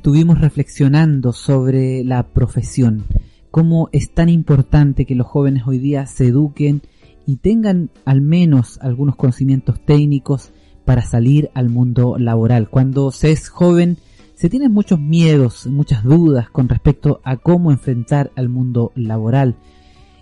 Estuvimos 0.00 0.40
reflexionando 0.40 1.34
sobre 1.34 2.02
la 2.04 2.22
profesión, 2.22 3.04
cómo 3.50 3.90
es 3.92 4.14
tan 4.14 4.30
importante 4.30 5.04
que 5.04 5.14
los 5.14 5.26
jóvenes 5.26 5.64
hoy 5.66 5.78
día 5.78 6.06
se 6.06 6.28
eduquen 6.28 6.80
y 7.26 7.36
tengan 7.36 7.90
al 8.06 8.22
menos 8.22 8.78
algunos 8.80 9.14
conocimientos 9.14 9.78
técnicos 9.84 10.52
para 10.86 11.02
salir 11.02 11.50
al 11.52 11.68
mundo 11.68 12.16
laboral. 12.16 12.70
Cuando 12.70 13.10
se 13.10 13.30
es 13.30 13.50
joven 13.50 13.98
se 14.36 14.48
tienen 14.48 14.72
muchos 14.72 14.98
miedos, 14.98 15.66
muchas 15.66 16.02
dudas 16.02 16.48
con 16.48 16.70
respecto 16.70 17.20
a 17.22 17.36
cómo 17.36 17.70
enfrentar 17.70 18.30
al 18.36 18.48
mundo 18.48 18.92
laboral. 18.94 19.56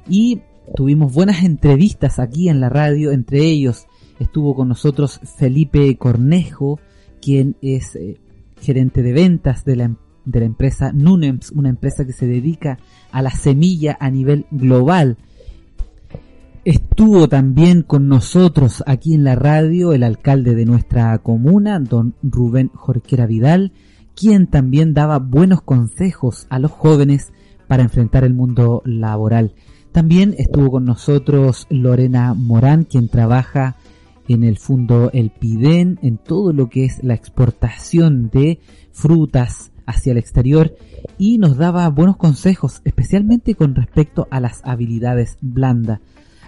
Y 0.09 0.41
tuvimos 0.75 1.15
buenas 1.15 1.45
entrevistas 1.45 2.19
aquí 2.19 2.49
en 2.49 2.59
la 2.59 2.69
radio, 2.69 3.13
entre 3.13 3.45
ellos 3.45 3.87
estuvo 4.19 4.57
con 4.57 4.67
nosotros 4.67 5.21
Felipe 5.37 5.97
Cornejo, 5.99 6.81
quien 7.21 7.55
es 7.63 7.95
eh, 7.95 8.19
gerente 8.61 9.03
de 9.03 9.13
ventas 9.13 9.65
de 9.65 9.77
la, 9.77 9.85
em- 9.85 9.97
de 10.25 10.41
la 10.41 10.47
empresa 10.47 10.93
Nunems, 10.93 11.51
una 11.53 11.69
empresa 11.69 12.05
que 12.05 12.13
se 12.13 12.27
dedica 12.27 12.79
a 13.11 13.23
la 13.23 13.31
semilla 13.31 13.97
a 14.01 14.11
nivel 14.11 14.47
global. 14.51 15.17
Estuvo 16.65 17.29
también 17.29 17.83
con 17.83 18.09
nosotros 18.09 18.83
aquí 18.87 19.15
en 19.15 19.25
la 19.25 19.37
radio 19.37 19.93
el 19.93 20.03
alcalde 20.03 20.55
de 20.55 20.67
nuestra 20.67 21.17
comuna, 21.19 21.79
don 21.81 22.15
Rubén 22.23 22.71
Jorquera 22.75 23.27
Vidal, 23.27 23.73
quien 24.15 24.49
también 24.49 24.93
daba 24.93 25.19
buenos 25.19 25.63
consejos 25.63 26.47
a 26.51 26.59
los 26.59 26.71
jóvenes 26.73 27.33
para 27.69 27.85
enfrentar 27.85 28.25
el 28.25 28.35
mundo 28.35 28.83
laboral. 28.85 29.55
También 29.93 30.35
estuvo 30.37 30.71
con 30.71 30.85
nosotros 30.85 31.67
Lorena 31.71 32.35
Morán, 32.35 32.85
quien 32.85 33.09
trabaja 33.09 33.77
en 34.29 34.45
el 34.45 34.59
fondo 34.59 35.11
El 35.13 35.31
Piden, 35.31 35.99
en 36.03 36.19
todo 36.19 36.53
lo 36.53 36.69
que 36.69 36.85
es 36.85 37.03
la 37.03 37.15
exportación 37.15 38.31
de 38.31 38.61
frutas 38.93 39.73
hacia 39.87 40.13
el 40.13 40.19
exterior 40.19 40.77
y 41.17 41.39
nos 41.39 41.57
daba 41.57 41.89
buenos 41.89 42.17
consejos, 42.17 42.83
especialmente 42.85 43.55
con 43.55 43.75
respecto 43.75 44.29
a 44.31 44.39
las 44.39 44.61
habilidades 44.65 45.39
blandas. 45.41 46.01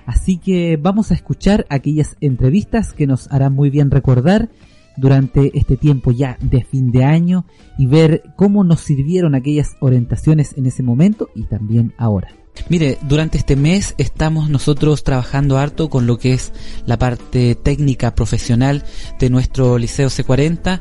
Así 0.06 0.38
que 0.38 0.76
vamos 0.76 1.10
a 1.10 1.14
escuchar 1.14 1.66
aquellas 1.70 2.16
entrevistas 2.20 2.92
que 2.92 3.06
nos 3.06 3.30
harán 3.32 3.54
muy 3.54 3.70
bien 3.70 3.90
recordar 3.90 4.50
durante 4.96 5.56
este 5.58 5.76
tiempo 5.76 6.10
ya 6.10 6.36
de 6.40 6.64
fin 6.64 6.90
de 6.90 7.04
año 7.04 7.46
y 7.78 7.86
ver 7.86 8.22
cómo 8.36 8.64
nos 8.64 8.80
sirvieron 8.80 9.34
aquellas 9.34 9.76
orientaciones 9.80 10.56
en 10.58 10.66
ese 10.66 10.82
momento 10.82 11.28
y 11.34 11.44
también 11.44 11.94
ahora. 11.96 12.39
Mire, 12.68 12.98
durante 13.02 13.38
este 13.38 13.56
mes 13.56 13.94
estamos 13.98 14.48
nosotros 14.48 15.02
trabajando 15.02 15.58
harto 15.58 15.88
con 15.88 16.06
lo 16.06 16.18
que 16.18 16.34
es 16.34 16.52
la 16.86 16.98
parte 16.98 17.54
técnica 17.54 18.14
profesional 18.14 18.84
de 19.18 19.30
nuestro 19.30 19.78
Liceo 19.78 20.08
C40. 20.08 20.80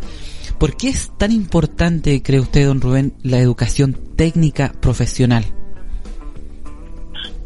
¿Por 0.60 0.76
qué 0.76 0.90
es 0.90 1.12
tan 1.18 1.32
importante, 1.32 2.22
cree 2.22 2.40
usted, 2.40 2.68
don 2.68 2.82
Rubén, 2.82 3.14
la 3.24 3.40
educación 3.40 3.98
técnica 4.16 4.72
profesional? 4.82 5.46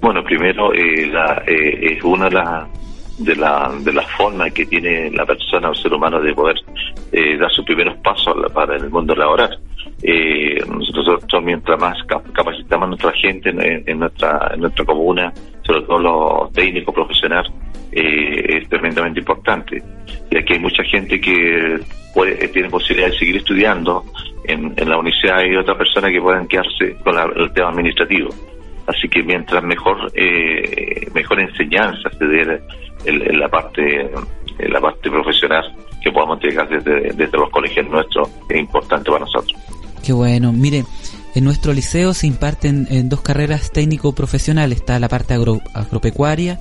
Bueno, 0.02 0.24
primero 0.24 0.74
eh, 0.74 1.08
la, 1.08 1.44
eh, 1.48 1.96
es 1.96 2.04
una 2.04 2.26
de 2.26 2.36
las 2.36 2.68
de 3.18 3.36
la, 3.36 3.72
de 3.84 4.52
que 4.52 4.66
tiene 4.66 5.12
la 5.12 5.26
persona 5.26 5.70
o 5.70 5.76
ser 5.76 5.94
humano 5.94 6.20
de 6.20 6.34
poder 6.34 6.58
eh, 7.12 7.38
dar 7.38 7.52
sus 7.52 7.64
primeros 7.64 7.96
pasos 7.98 8.36
para 8.54 8.76
el 8.76 8.90
mundo 8.90 9.16
laboral. 9.16 9.60
Eh, 10.06 10.62
nosotros 10.68 11.24
mientras 11.44 11.80
más 11.80 11.98
capacitamos 12.34 12.86
a 12.86 12.88
nuestra 12.88 13.12
gente 13.14 13.50
en, 13.50 14.00
nuestra 14.00 14.52
en 14.54 14.60
nuestra 14.60 14.84
comuna, 14.84 15.34
sobre 15.66 15.82
todo 15.84 16.00
los 16.00 16.52
técnicos 16.52 16.94
profesionales, 16.94 17.50
eh, 17.94 18.58
es 18.58 18.70
tremendamente 18.70 19.22
importante. 19.22 19.82
Y 20.30 20.38
aquí 20.38 20.54
hay 20.54 20.60
mucha 20.60 20.84
gente 20.84 21.22
que 21.22 21.80
puede, 22.14 22.48
tiene 22.50 22.70
posibilidad 22.70 23.10
de 23.12 23.18
seguir 23.18 23.38
estudiando 23.38 24.04
en, 24.44 24.74
la 24.76 24.98
universidad 24.98 25.42
y 25.46 25.56
otras 25.56 25.78
personas 25.78 26.12
que 26.12 26.22
puedan 26.22 26.48
quedarse 26.48 26.96
con 27.04 27.16
la, 27.16 27.24
el 27.36 27.54
tema 27.54 27.70
administrativo. 27.70 28.30
Así 28.88 29.08
que 29.08 29.24
mientras 29.24 29.64
mejor 29.64 30.12
eh, 30.16 31.08
mejor 31.14 31.40
enseñanza 31.40 32.10
se 32.10 32.26
dé 32.26 32.62
en, 33.06 33.40
la 33.40 33.48
parte 33.48 34.12
en 34.60 34.74
la 34.74 34.82
parte 34.82 35.10
profesional 35.10 35.74
que 36.04 36.12
podamos 36.12 36.36
entregar 36.44 36.68
desde, 36.68 37.14
desde 37.14 37.38
los 37.38 37.50
colegios 37.50 37.88
nuestros 37.90 38.30
es 38.50 38.60
importante 38.60 39.10
para 39.10 39.24
nosotros. 39.24 39.73
Qué 40.04 40.12
bueno. 40.12 40.52
Mire, 40.52 40.84
en 41.34 41.44
nuestro 41.46 41.74
liceo 41.74 42.14
se 42.14 42.28
imparten 42.28 42.88
en 42.92 43.10
dos 43.10 43.22
carreras 43.22 43.72
técnico-profesionales. 43.72 44.80
Está 44.80 45.00
la 45.00 45.08
parte 45.08 45.34
agro, 45.34 45.62
agropecuaria 45.74 46.60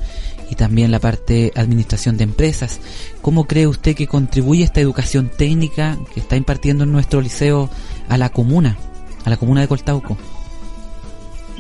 y 0.49 0.55
también 0.55 0.91
la 0.93 1.01
parte 1.01 1.51
administración 1.57 2.17
de 2.17 2.25
empresas. 2.25 2.81
¿Cómo 3.21 3.47
cree 3.47 3.67
usted 3.67 3.97
que 3.97 4.07
contribuye 4.07 4.63
esta 4.63 4.81
educación 4.81 5.29
técnica 5.29 5.99
que 6.15 6.21
está 6.21 6.37
impartiendo 6.37 6.85
en 6.85 6.93
nuestro 6.93 7.21
liceo 7.21 7.69
a 8.09 8.17
la 8.17 8.29
comuna, 8.29 8.77
a 9.25 9.31
la 9.31 9.37
comuna 9.37 9.61
de 9.61 9.69
Coltauco? 9.69 10.17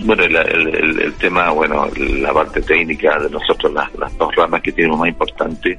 Bueno, 0.04 0.22
el, 0.24 1.14
tema, 1.18 1.50
bueno, 1.50 1.86
la 1.96 2.32
parte 2.32 2.62
técnica 2.62 3.18
de 3.18 3.28
nosotros, 3.28 3.72
las, 3.72 3.92
las 3.96 4.16
dos 4.18 4.34
ramas 4.34 4.62
que 4.62 4.72
tenemos 4.72 4.98
más 4.98 5.08
importantes. 5.08 5.78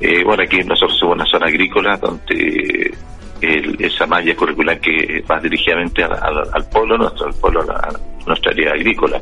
Eh, 0.00 0.24
bueno, 0.24 0.42
aquí 0.42 0.58
nosotros 0.64 0.98
somos 0.98 1.16
una 1.16 1.26
zona 1.26 1.46
agrícola 1.46 1.96
donde 1.96 2.92
el, 3.40 3.76
esa 3.78 4.06
malla 4.06 4.34
curricular 4.34 4.80
que 4.80 5.22
va 5.30 5.40
dirigidamente 5.40 6.02
al, 6.04 6.68
pueblo, 6.70 6.98
nuestro, 6.98 7.26
al 7.26 7.34
pueblo, 7.34 7.60
a 7.62 7.90
nuestra 8.26 8.52
área 8.52 8.72
agrícola. 8.72 9.20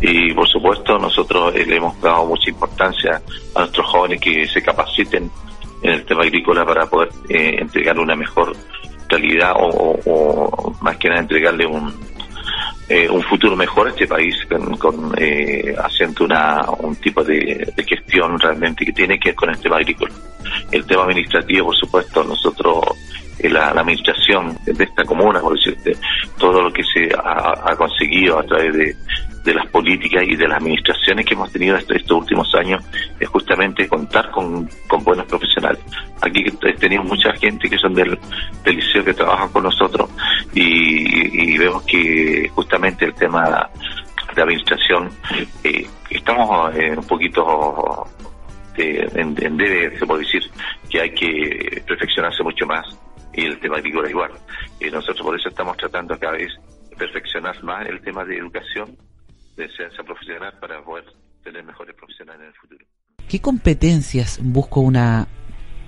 Y 0.00 0.32
por 0.32 0.48
supuesto, 0.48 0.98
nosotros 0.98 1.54
eh, 1.54 1.64
le 1.64 1.76
hemos 1.76 2.00
dado 2.00 2.26
mucha 2.26 2.50
importancia 2.50 3.22
a 3.54 3.60
nuestros 3.60 3.86
jóvenes 3.86 4.20
que 4.20 4.46
se 4.48 4.60
capaciten 4.62 5.30
en 5.82 5.90
el 5.90 6.04
tema 6.04 6.22
agrícola 6.22 6.64
para 6.64 6.86
poder 6.86 7.10
eh, 7.28 7.56
entregarle 7.58 8.02
una 8.02 8.16
mejor 8.16 8.52
calidad 9.08 9.52
o, 9.56 9.98
o, 10.04 10.44
o 10.46 10.74
más 10.80 10.96
que 10.96 11.08
nada 11.08 11.20
entregarle 11.20 11.66
un, 11.66 11.92
eh, 12.88 13.08
un 13.08 13.22
futuro 13.22 13.56
mejor 13.56 13.86
a 13.86 13.90
este 13.90 14.06
país 14.06 14.36
con, 14.46 14.76
con 14.76 15.14
eh, 15.16 15.74
haciendo 15.82 16.24
una, 16.24 16.62
un 16.80 16.94
tipo 16.96 17.24
de, 17.24 17.72
de, 17.74 17.84
gestión 17.84 18.38
realmente 18.38 18.84
que 18.84 18.92
tiene 18.92 19.18
que 19.18 19.30
ver 19.30 19.36
con 19.36 19.50
el 19.50 19.58
tema 19.58 19.76
agrícola. 19.76 20.12
El 20.70 20.84
tema 20.84 21.04
administrativo, 21.04 21.66
por 21.66 21.76
supuesto, 21.76 22.24
nosotros, 22.24 22.84
la, 23.48 23.72
la, 23.74 23.80
administración 23.80 24.56
de 24.64 24.84
esta 24.84 25.04
comuna, 25.04 25.40
por 25.40 25.56
decirte, 25.56 25.96
todo 26.38 26.62
lo 26.62 26.72
que 26.72 26.82
se 26.84 27.08
ha, 27.14 27.74
conseguido 27.76 28.38
a 28.38 28.44
través 28.44 28.74
de, 28.74 28.96
de 29.44 29.54
las 29.54 29.66
políticas 29.68 30.22
y 30.26 30.36
de 30.36 30.46
las 30.46 30.58
administraciones 30.58 31.26
que 31.26 31.34
hemos 31.34 31.50
tenido 31.50 31.76
estos, 31.76 31.96
estos 31.96 32.18
últimos 32.18 32.54
años 32.54 32.82
es 33.18 33.28
justamente 33.28 33.88
contar 33.88 34.30
con, 34.30 34.68
con 34.86 35.02
buenos 35.02 35.26
profesionales. 35.26 35.80
Aquí 36.20 36.44
tenemos 36.78 37.06
mucha 37.06 37.32
gente 37.34 37.68
que 37.68 37.78
son 37.78 37.94
del, 37.94 38.18
del 38.64 38.76
liceo 38.76 39.04
que 39.04 39.14
trabajan 39.14 39.48
con 39.50 39.64
nosotros 39.64 40.08
y, 40.54 41.58
vemos 41.58 41.82
que 41.82 42.48
justamente 42.54 43.04
el 43.04 43.14
tema 43.14 43.68
de 44.34 44.42
administración 44.42 45.10
eh, 45.62 45.86
estamos 46.10 46.74
eh, 46.74 46.94
un 46.96 47.06
poquito 47.06 48.08
de, 48.76 49.08
en, 49.14 49.36
en 49.38 49.56
debe, 49.56 49.98
se 49.98 50.06
puede 50.06 50.24
decir, 50.24 50.42
que 50.88 51.00
hay 51.00 51.10
que 51.14 51.82
perfeccionarse 51.86 52.42
mucho 52.42 52.66
más 52.66 52.84
y 53.34 53.46
el 53.46 53.58
tema 53.60 53.76
agrícola 53.76 54.08
igual. 54.08 54.30
Eh, 54.80 54.90
nosotros 54.90 55.22
por 55.22 55.38
eso 55.38 55.48
estamos 55.48 55.76
tratando 55.76 56.18
cada 56.18 56.34
vez 56.34 56.52
de 56.90 56.96
perfeccionar 56.96 57.62
más 57.64 57.86
el 57.86 58.00
tema 58.00 58.24
de 58.24 58.36
educación 58.36 58.96
de 59.56 59.68
ciencia 59.68 60.02
profesional 60.04 60.52
para 60.60 60.82
poder 60.82 61.04
tener 61.42 61.64
mejores 61.64 61.94
profesionales 61.94 62.42
en 62.42 62.48
el 62.48 62.54
futuro. 62.54 62.86
¿Qué 63.28 63.40
competencias 63.40 64.40
busca 64.42 64.80
una 64.80 65.28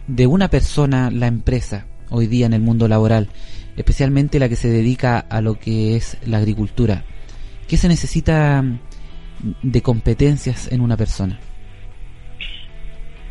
de 0.06 0.26
una 0.26 0.48
persona 0.48 1.10
la 1.10 1.26
empresa 1.26 1.86
hoy 2.10 2.26
día 2.26 2.46
en 2.46 2.52
el 2.52 2.60
mundo 2.60 2.88
laboral, 2.88 3.28
especialmente 3.76 4.38
la 4.38 4.48
que 4.48 4.56
se 4.56 4.68
dedica 4.68 5.18
a 5.18 5.40
lo 5.40 5.58
que 5.58 5.96
es 5.96 6.18
la 6.26 6.38
agricultura? 6.38 7.04
¿Qué 7.68 7.76
se 7.76 7.88
necesita 7.88 8.62
de 9.62 9.82
competencias 9.82 10.70
en 10.72 10.80
una 10.80 10.96
persona? 10.96 11.38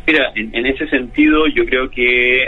Mira, 0.05 0.32
en, 0.36 0.53
en 0.53 0.66
ese 0.66 0.88
sentido 0.89 1.47
yo 1.47 1.66
creo 1.66 1.89
que 1.89 2.45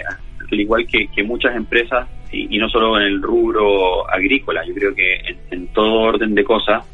al 0.51 0.59
igual 0.59 0.87
que, 0.87 1.07
que 1.07 1.23
muchas 1.23 1.55
empresas 1.55 2.07
y, 2.31 2.57
no 2.57 2.67
solo 2.69 2.97
en 2.99 3.03
el 3.03 3.21
rubro 3.21 4.09
agrícola, 4.09 4.65
yo 4.65 4.73
creo 4.73 4.93
que 4.93 5.15
en, 5.15 5.37
en 5.51 5.67
todo 5.67 6.01
orden 6.01 6.35
de 6.35 6.43
cosas 6.43 6.85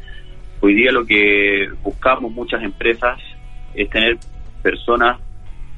Hoy 0.64 0.74
día 0.74 0.92
lo 0.92 1.04
que 1.04 1.68
buscamos 1.82 2.30
muchas 2.30 2.62
empresas 2.62 3.18
es 3.74 3.90
tener 3.90 4.16
personas 4.62 5.18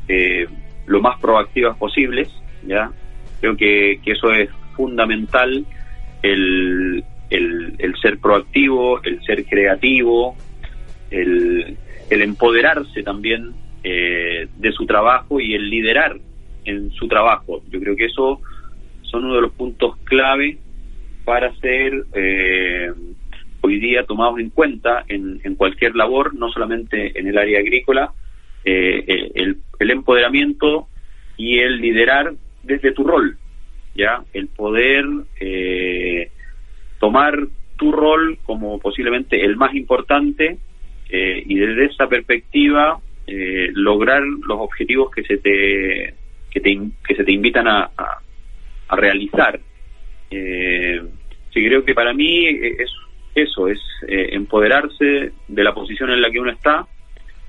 eh, 0.06 0.46
lo 0.84 1.00
más 1.00 1.18
proactivas 1.18 1.74
posibles, 1.78 2.28
¿ya? 2.66 2.90
Creo 3.40 3.56
que, 3.56 3.98
que 4.04 4.12
eso 4.12 4.30
es 4.30 4.50
fundamental, 4.76 5.64
el, 6.22 7.02
el, 7.30 7.74
el, 7.78 7.96
ser 7.96 8.18
proactivo, 8.18 9.02
el 9.04 9.22
ser 9.24 9.46
creativo, 9.46 10.36
el, 11.10 11.78
el 12.10 12.20
empoderarse 12.20 13.02
también 13.02 13.54
eh, 13.82 14.48
de 14.54 14.72
su 14.72 14.84
trabajo 14.84 15.40
y 15.40 15.54
el 15.54 15.70
liderar 15.70 16.18
en 16.64 16.90
su 16.92 17.08
trabajo. 17.08 17.62
Yo 17.70 17.80
creo 17.80 17.96
que 17.96 18.06
eso 18.06 18.40
son 19.02 19.24
uno 19.24 19.36
de 19.36 19.42
los 19.42 19.52
puntos 19.52 19.96
clave 20.04 20.58
para 21.24 21.54
ser 21.56 22.04
eh, 22.14 22.92
hoy 23.60 23.78
día 23.78 24.04
tomados 24.04 24.38
en 24.38 24.50
cuenta 24.50 25.04
en, 25.08 25.40
en 25.42 25.54
cualquier 25.54 25.94
labor, 25.96 26.34
no 26.34 26.50
solamente 26.50 27.18
en 27.18 27.26
el 27.28 27.38
área 27.38 27.60
agrícola, 27.60 28.12
eh, 28.64 29.30
el, 29.34 29.90
empoderamiento 29.90 30.88
y 31.36 31.58
el 31.58 31.80
liderar 31.80 32.34
desde 32.62 32.92
tu 32.92 33.04
rol, 33.04 33.36
ya 33.94 34.24
el 34.32 34.48
poder 34.48 35.04
eh, 35.40 36.30
tomar 36.98 37.38
tu 37.76 37.92
rol 37.92 38.38
como 38.44 38.78
posiblemente 38.78 39.44
el 39.44 39.56
más 39.56 39.74
importante 39.74 40.58
eh, 41.10 41.42
y 41.46 41.56
desde 41.56 41.86
esa 41.86 42.08
perspectiva 42.08 42.98
eh, 43.26 43.68
lograr 43.72 44.22
los 44.22 44.58
objetivos 44.60 45.10
que 45.10 45.22
se 45.22 45.36
te 45.38 46.14
que, 46.54 46.60
te, 46.60 46.78
se 47.14 47.24
te 47.24 47.32
invitan 47.32 47.68
a, 47.68 47.90
a, 48.88 48.96
realizar. 48.96 49.60
Eh, 50.30 51.02
sí, 51.52 51.66
creo 51.66 51.84
que 51.84 51.94
para 51.94 52.14
mí 52.14 52.46
es 52.46 52.90
eso, 53.34 53.68
es 53.68 53.80
eh, 54.06 54.28
empoderarse 54.32 55.32
de 55.48 55.64
la 55.64 55.74
posición 55.74 56.10
en 56.10 56.22
la 56.22 56.30
que 56.30 56.38
uno 56.38 56.52
está 56.52 56.86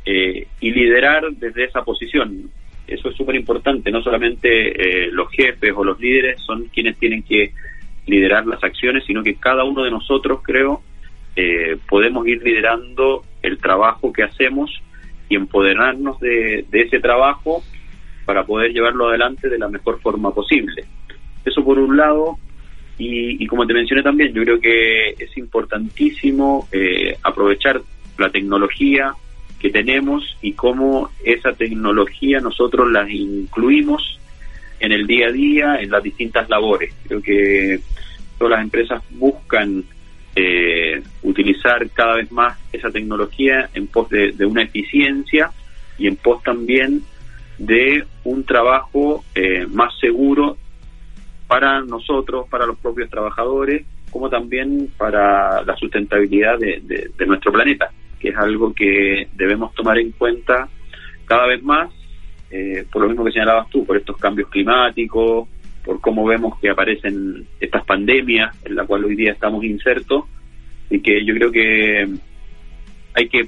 eh, 0.06 0.48
y 0.60 0.72
liderar 0.72 1.32
desde 1.32 1.66
esa 1.66 1.84
posición. 1.84 2.50
Eso 2.88 3.10
es 3.10 3.16
súper 3.16 3.36
importante, 3.36 3.92
no 3.92 4.02
solamente 4.02 5.06
eh, 5.06 5.12
los 5.12 5.32
jefes 5.32 5.74
o 5.76 5.84
los 5.84 6.00
líderes 6.00 6.40
son 6.42 6.66
quienes 6.66 6.98
tienen 6.98 7.24
que 7.24 7.52
liderar 8.06 8.46
las 8.46 8.64
acciones, 8.64 9.04
sino 9.06 9.24
que 9.24 9.36
cada 9.36 9.64
uno 9.64 9.84
de 9.84 9.92
nosotros, 9.92 10.42
creo, 10.44 10.82
eh, 11.36 11.78
podemos 11.90 12.28
ir 12.28 12.44
liderando 12.44 13.24
el 13.42 13.58
trabajo 13.58 14.14
que 14.14 14.24
hacemos 14.24 14.72
y 15.28 15.36
empoderarnos 15.36 16.20
de, 16.20 16.66
de 16.70 16.82
ese 16.82 17.00
trabajo 17.00 17.64
para 18.26 18.44
poder 18.44 18.72
llevarlo 18.72 19.08
adelante 19.08 19.50
de 19.50 19.58
la 19.58 19.70
mejor 19.70 20.00
forma 20.02 20.34
posible. 20.34 20.84
Eso 21.44 21.64
por 21.64 21.78
un 21.78 21.96
lado, 21.96 22.38
y, 22.98 23.44
y, 23.44 23.48
como 23.48 23.68
te 23.68 23.74
mencioné 23.74 24.02
también, 24.02 24.34
yo 24.34 24.44
creo 24.44 24.60
que 24.60 25.10
es 25.12 25.38
importantísimo 25.38 26.68
eh, 26.72 27.18
aprovechar 27.24 27.82
la 28.18 28.30
tecnología 28.30 29.14
que 29.60 29.70
tenemos 29.70 30.38
y 30.42 30.54
cómo 30.54 31.10
esa 31.24 31.54
tecnología 31.54 32.40
nosotros 32.40 32.92
la 32.92 33.10
incluimos 33.10 34.20
en 34.80 34.92
el 34.92 35.08
día 35.08 35.28
a 35.28 35.32
día, 35.32 35.76
en 35.82 35.92
las 35.92 36.04
distintas 36.04 36.50
labores. 36.50 36.94
Creo 37.08 37.22
que 37.22 37.80
todas 38.38 38.52
las 38.52 38.62
empresas 38.62 39.04
buscan 39.12 39.84
eh, 40.36 41.02
utilizar 41.24 41.90
cada 41.92 42.16
vez 42.16 42.32
más 42.32 42.58
esa 42.74 42.92
tecnología 42.92 43.70
en 43.74 43.88
pos 43.88 44.10
de, 44.10 44.34
de, 44.34 44.46
una 44.46 44.64
eficiencia 44.64 45.52
y 45.98 46.08
en 46.08 46.18
pos 46.18 46.44
también 46.44 47.02
de 47.58 48.06
un 48.24 48.44
trabajo 48.44 49.24
eh, 49.34 49.66
más 49.70 49.98
seguro 50.00 50.58
para 51.48 51.82
nosotros, 51.82 52.48
para 52.50 52.66
los 52.66 52.78
propios 52.78 53.10
trabajadores, 53.10 53.86
como 54.12 54.30
también 54.30 54.90
para 54.98 55.62
la 55.64 55.76
sustentabilidad 55.76 56.58
de, 56.58 57.12
nuestro 57.28 57.52
planeta. 57.52 57.92
es 58.22 58.36
algo 58.38 58.74
que 58.74 59.28
debemos 59.36 59.74
tomar 59.76 60.00
en 60.00 60.12
cuenta 60.12 60.68
cada 61.26 61.46
vez 61.46 61.62
más, 61.62 61.92
eh, 62.50 62.86
por 62.92 63.04
lo 63.04 63.10
mismo 63.10 63.24
que 63.24 63.32
señalabas 63.32 63.70
tú, 63.70 63.86
por 63.86 63.98
estos 63.98 64.18
cambios 64.18 64.50
climáticos, 64.50 65.48
por 65.84 66.02
cómo 66.02 66.26
vemos 66.26 66.60
que 66.60 66.70
aparecen 66.70 67.46
estas 67.60 67.86
pandemias 67.86 68.56
en 68.66 68.76
la 68.76 68.86
cual 68.86 69.06
hoy 69.06 69.16
día 69.16 69.34
estamos 69.34 69.64
insertos 69.64 70.26
y 70.90 71.00
que 71.00 71.24
yo 71.24 71.36
creo 71.36 71.52
que 71.52 72.08
hay 73.14 73.30
que 73.30 73.48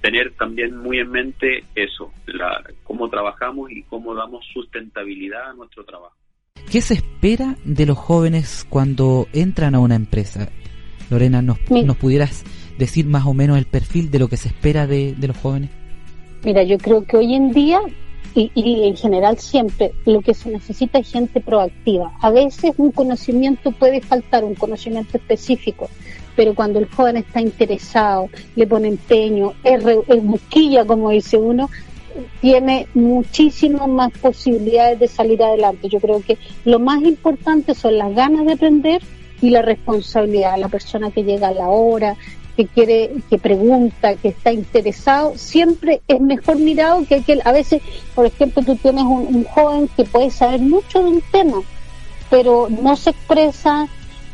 tener 0.00 0.32
también 0.34 0.76
muy 0.76 0.98
en 0.98 1.10
mente 1.10 1.64
eso, 1.74 2.12
la, 2.26 2.62
cómo 2.84 3.08
trabajamos 3.08 3.70
y 3.70 3.82
cómo 3.82 4.14
damos 4.14 4.44
sustentabilidad 4.52 5.50
a 5.50 5.54
nuestro 5.54 5.84
trabajo. 5.84 6.14
¿Qué 6.70 6.80
se 6.80 6.94
espera 6.94 7.56
de 7.64 7.86
los 7.86 7.98
jóvenes 7.98 8.66
cuando 8.68 9.26
entran 9.32 9.74
a 9.74 9.80
una 9.80 9.96
empresa? 9.96 10.48
Lorena, 11.10 11.42
¿nos, 11.42 11.58
¿nos 11.70 11.96
pudieras 11.96 12.44
decir 12.78 13.06
más 13.06 13.26
o 13.26 13.34
menos 13.34 13.58
el 13.58 13.66
perfil 13.66 14.10
de 14.10 14.20
lo 14.20 14.28
que 14.28 14.36
se 14.36 14.48
espera 14.48 14.86
de, 14.86 15.14
de 15.14 15.28
los 15.28 15.36
jóvenes? 15.36 15.70
Mira, 16.44 16.62
yo 16.62 16.78
creo 16.78 17.04
que 17.04 17.16
hoy 17.16 17.34
en 17.34 17.50
día 17.50 17.80
y, 18.34 18.50
y, 18.54 18.84
en 18.88 18.96
general 18.96 19.38
siempre 19.38 19.92
lo 20.06 20.20
que 20.20 20.34
se 20.34 20.50
necesita 20.50 21.00
es 21.00 21.10
gente 21.10 21.40
proactiva. 21.40 22.12
A 22.20 22.30
veces 22.30 22.72
un 22.76 22.92
conocimiento 22.92 23.72
puede 23.72 24.00
faltar, 24.00 24.44
un 24.44 24.54
conocimiento 24.54 25.16
específico, 25.16 25.90
pero 26.40 26.54
cuando 26.54 26.78
el 26.78 26.86
joven 26.86 27.18
está 27.18 27.42
interesado, 27.42 28.30
le 28.56 28.66
pone 28.66 28.88
empeño, 28.88 29.52
es, 29.62 29.82
re, 29.82 29.98
es 30.08 30.24
busquilla, 30.24 30.86
como 30.86 31.10
dice 31.10 31.36
uno, 31.36 31.68
tiene 32.40 32.86
muchísimas 32.94 33.86
más 33.86 34.10
posibilidades 34.12 34.98
de 35.00 35.06
salir 35.06 35.42
adelante. 35.42 35.90
Yo 35.90 36.00
creo 36.00 36.22
que 36.22 36.38
lo 36.64 36.78
más 36.78 37.02
importante 37.02 37.74
son 37.74 37.98
las 37.98 38.14
ganas 38.14 38.46
de 38.46 38.54
aprender 38.54 39.02
y 39.42 39.50
la 39.50 39.60
responsabilidad. 39.60 40.56
La 40.56 40.70
persona 40.70 41.10
que 41.10 41.24
llega 41.24 41.48
a 41.48 41.52
la 41.52 41.68
hora, 41.68 42.16
que 42.56 42.66
quiere, 42.66 43.16
que 43.28 43.36
pregunta, 43.36 44.14
que 44.14 44.28
está 44.28 44.50
interesado, 44.50 45.36
siempre 45.36 46.00
es 46.08 46.22
mejor 46.22 46.56
mirado 46.56 47.04
que 47.06 47.16
aquel. 47.16 47.42
A 47.44 47.52
veces, 47.52 47.82
por 48.14 48.24
ejemplo, 48.24 48.62
tú 48.62 48.76
tienes 48.76 49.04
un, 49.04 49.26
un 49.26 49.44
joven 49.44 49.90
que 49.94 50.04
puede 50.04 50.30
saber 50.30 50.60
mucho 50.60 51.02
de 51.02 51.10
un 51.10 51.22
tema, 51.30 51.60
pero 52.30 52.68
no 52.70 52.96
se 52.96 53.10
expresa, 53.10 53.90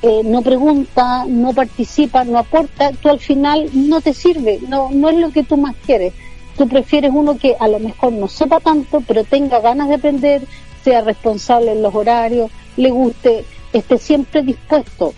eh, 0.07 0.23
no 0.25 0.41
pregunta, 0.41 1.25
no 1.27 1.53
participa, 1.53 2.23
no 2.23 2.39
aporta, 2.39 2.93
tú 2.93 3.09
al 3.09 3.19
final 3.19 3.69
no 3.73 4.01
te 4.01 4.15
sirve, 4.15 4.61
no, 4.69 4.89
no 4.93 5.09
es 5.09 5.17
lo 5.17 5.33
que 5.33 5.43
tú 5.43 5.57
más 5.57 5.75
quieres. 5.85 6.13
Tú 6.57 6.69
prefieres 6.69 7.11
uno 7.13 7.37
que 7.37 7.57
a 7.59 7.67
lo 7.67 7.81
mejor 7.81 8.13
no 8.13 8.29
sepa 8.29 8.61
tanto, 8.61 9.01
pero 9.01 9.25
tenga 9.25 9.59
ganas 9.59 9.89
de 9.89 9.97
aprender, 9.97 10.43
sea 10.85 11.01
responsable 11.01 11.73
en 11.73 11.83
los 11.83 11.93
horarios, 11.93 12.53
le 12.77 12.91
guste, 12.91 13.45
esté 13.73 13.99
siempre 13.99 14.43
dispuesto. 14.43 15.13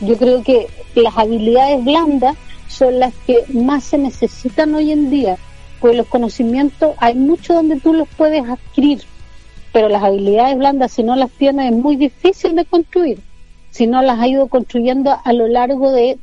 Yo 0.00 0.16
creo 0.16 0.42
que 0.42 0.66
las 0.96 1.16
habilidades 1.16 1.84
blandas 1.84 2.36
son 2.66 2.98
las 2.98 3.14
que 3.28 3.44
más 3.52 3.84
se 3.84 3.96
necesitan 3.96 4.74
hoy 4.74 4.90
en 4.90 5.08
día, 5.08 5.38
pues 5.80 5.96
los 5.96 6.08
conocimientos 6.08 6.96
hay 6.98 7.14
mucho 7.14 7.54
donde 7.54 7.78
tú 7.78 7.92
los 7.94 8.08
puedes 8.08 8.42
adquirir, 8.42 9.02
pero 9.72 9.88
las 9.88 10.02
habilidades 10.02 10.58
blandas 10.58 10.90
si 10.90 11.04
no 11.04 11.14
las 11.14 11.30
tienes 11.30 11.70
es 11.72 11.78
muy 11.78 11.94
difícil 11.94 12.56
de 12.56 12.64
construir, 12.64 13.20
si 13.76 13.86
no 13.86 14.00
las 14.00 14.18
has 14.18 14.28
ido 14.28 14.46
construyendo 14.46 15.14
a 15.22 15.32
lo 15.34 15.48
largo 15.48 15.92
de, 15.92 16.18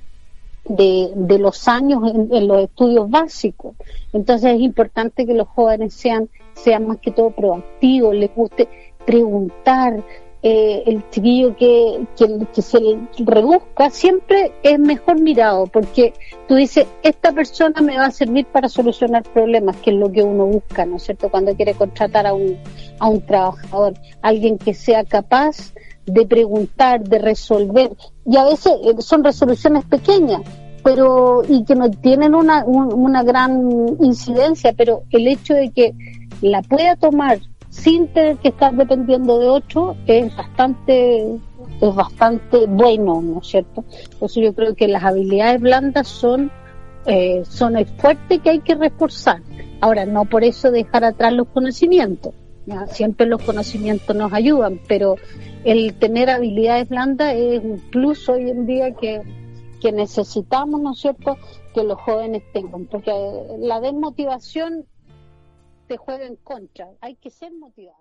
de, 0.66 1.38
los 1.38 1.68
años 1.68 2.02
en, 2.12 2.48
los 2.48 2.64
estudios 2.64 3.08
básicos. 3.12 3.76
Entonces 4.12 4.56
es 4.56 4.62
importante 4.62 5.28
que 5.28 5.36
los 5.36 5.48
jóvenes 5.50 5.94
sean, 5.94 6.30
sean 6.56 6.88
más 6.88 6.98
que 6.98 7.12
todo 7.12 7.30
proactivos, 7.30 8.16
les 8.16 8.34
guste 8.34 8.68
preguntar, 9.06 10.04
eh, 10.42 10.82
el 10.88 11.08
chiquillo 11.12 11.56
que, 11.56 12.00
que, 12.18 12.40
que, 12.52 12.62
se 12.64 12.80
rebusca 13.20 13.92
siempre 13.92 14.52
es 14.64 14.80
mejor 14.80 15.22
mirado 15.22 15.68
porque 15.68 16.14
tú 16.48 16.56
dices, 16.56 16.88
esta 17.04 17.34
persona 17.34 17.82
me 17.82 17.98
va 17.98 18.08
a 18.08 18.12
servir 18.12 18.48
para 18.48 18.68
solucionar 18.68 19.22
problemas, 19.22 19.78
que 19.78 19.92
es 19.92 19.98
lo 19.98 20.12
que 20.12 20.24
uno 20.24 20.48
busca, 20.48 20.88
¿no 20.88 20.96
es 20.96 21.04
cierto? 21.04 21.30
Cuando 21.30 21.56
quiere 21.56 21.76
contratar 21.76 22.26
a 22.26 22.34
un, 22.34 22.58
a 22.98 23.10
un 23.10 23.22
trabajador, 23.22 23.94
alguien 24.24 24.58
que 24.58 24.74
sea 24.74 25.04
capaz 25.04 25.72
de 26.06 26.26
preguntar, 26.26 27.04
de 27.04 27.20
resolver, 27.20 27.92
y 28.26 28.38
a 28.38 28.46
veces 28.46 28.74
eh, 28.84 28.96
son 29.02 29.24
resoluciones 29.24 29.86
pequeñas, 29.86 30.42
pero 30.84 31.44
y 31.48 31.64
que 31.64 31.76
no 31.76 31.90
tienen 31.90 32.36
una, 32.36 32.66
un, 32.66 32.94
una 32.94 33.24
gran 33.24 33.98
incidencia, 34.02 34.74
pero 34.74 35.04
el 35.12 35.28
hecho 35.28 35.54
de 35.54 35.72
que 35.72 35.94
la 36.42 36.62
pueda 36.62 36.96
tomar 36.96 37.40
sin 37.70 38.08
tener 38.08 38.38
que 38.38 38.50
estar 38.50 38.74
dependiendo 38.76 39.40
de 39.40 39.48
otro 39.48 39.96
es 40.06 40.36
bastante 40.36 41.40
es 41.82 41.96
bastante 41.96 42.66
bueno, 42.68 43.22
¿no 43.22 43.40
es 43.40 43.48
cierto? 43.48 43.84
Entonces 44.12 44.44
yo 44.44 44.54
creo 44.54 44.76
que 44.76 44.88
las 44.88 45.04
habilidades 45.04 45.60
blandas 45.60 46.08
son 46.08 46.52
eh, 47.06 47.44
son 47.46 47.76
el 47.76 47.86
fuerte 47.86 48.40
que 48.40 48.50
hay 48.50 48.60
que 48.60 48.76
reforzar. 48.76 49.42
Ahora, 49.82 50.06
no 50.06 50.26
por 50.26 50.44
eso 50.44 50.72
dejar 50.72 51.04
atrás 51.04 51.34
los 51.34 51.48
conocimientos. 51.50 52.34
Siempre 52.92 53.28
los 53.28 53.42
conocimientos 53.44 54.16
nos 54.16 54.32
ayudan, 54.32 54.80
pero 54.88 55.16
el 55.64 55.94
tener 55.96 56.30
habilidades 56.30 56.90
blandas 56.90 57.36
es 57.36 57.64
un 57.64 57.80
plus 57.92 58.30
hoy 58.30 58.50
en 58.50 58.66
día 58.66 58.94
que, 58.94 59.22
que 59.82 59.92
necesitamos, 59.92 60.82
¿no 60.82 60.94
es 60.94 61.00
cierto?, 61.00 61.38
que 61.74 61.84
los 61.84 62.00
jóvenes 62.00 62.44
tengan, 62.54 62.86
porque 62.86 63.12
la 63.60 63.82
desmotivación 63.82 64.86
te 65.88 65.98
juega 65.98 66.26
en 66.26 66.38
contra. 66.38 66.88
Hay 67.02 67.16
que 67.16 67.30
ser 67.30 67.52
motivado. 67.60 67.98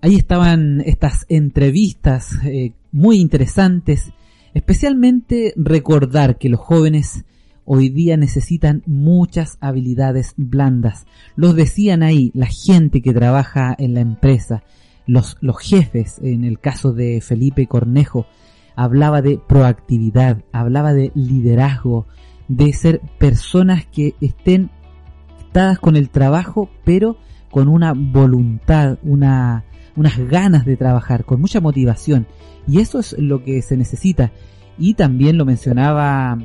Ahí 0.00 0.14
estaban 0.14 0.80
estas 0.82 1.26
entrevistas 1.28 2.30
eh, 2.44 2.74
muy 2.92 3.18
interesantes, 3.18 4.12
especialmente 4.54 5.52
recordar 5.56 6.38
que 6.38 6.48
los 6.48 6.60
jóvenes 6.60 7.24
hoy 7.70 7.90
día 7.90 8.16
necesitan 8.16 8.82
muchas 8.86 9.58
habilidades 9.60 10.32
blandas. 10.36 11.06
Los 11.36 11.54
decían 11.54 12.02
ahí, 12.02 12.32
la 12.34 12.46
gente 12.46 13.02
que 13.02 13.12
trabaja 13.12 13.76
en 13.78 13.92
la 13.92 14.00
empresa, 14.00 14.62
los, 15.06 15.36
jefes, 15.60 16.18
en 16.22 16.44
el 16.44 16.58
caso 16.58 16.92
de 16.94 17.20
Felipe 17.20 17.66
Cornejo, 17.66 18.26
hablaba 18.74 19.20
de 19.20 19.38
proactividad, 19.38 20.42
hablaba 20.50 20.94
de 20.94 21.12
liderazgo, 21.14 22.06
de 22.48 22.72
ser 22.72 23.00
personas 23.18 23.84
que 23.86 24.14
estén 24.20 24.70
con 25.80 25.96
el 25.96 26.08
trabajo, 26.10 26.70
pero 26.84 27.16
con 27.50 27.68
una 27.68 27.92
voluntad, 27.92 28.98
una, 29.02 29.64
unas 29.96 30.18
ganas 30.18 30.64
de 30.64 30.76
trabajar, 30.76 31.24
con 31.24 31.40
mucha 31.40 31.60
motivación. 31.60 32.26
Y 32.66 32.80
eso 32.80 33.00
es 33.00 33.16
lo 33.18 33.42
que 33.42 33.60
se 33.60 33.76
necesita. 33.76 34.30
Y 34.78 34.94
también 34.94 35.36
lo 35.36 35.44
mencionaba 35.44 36.38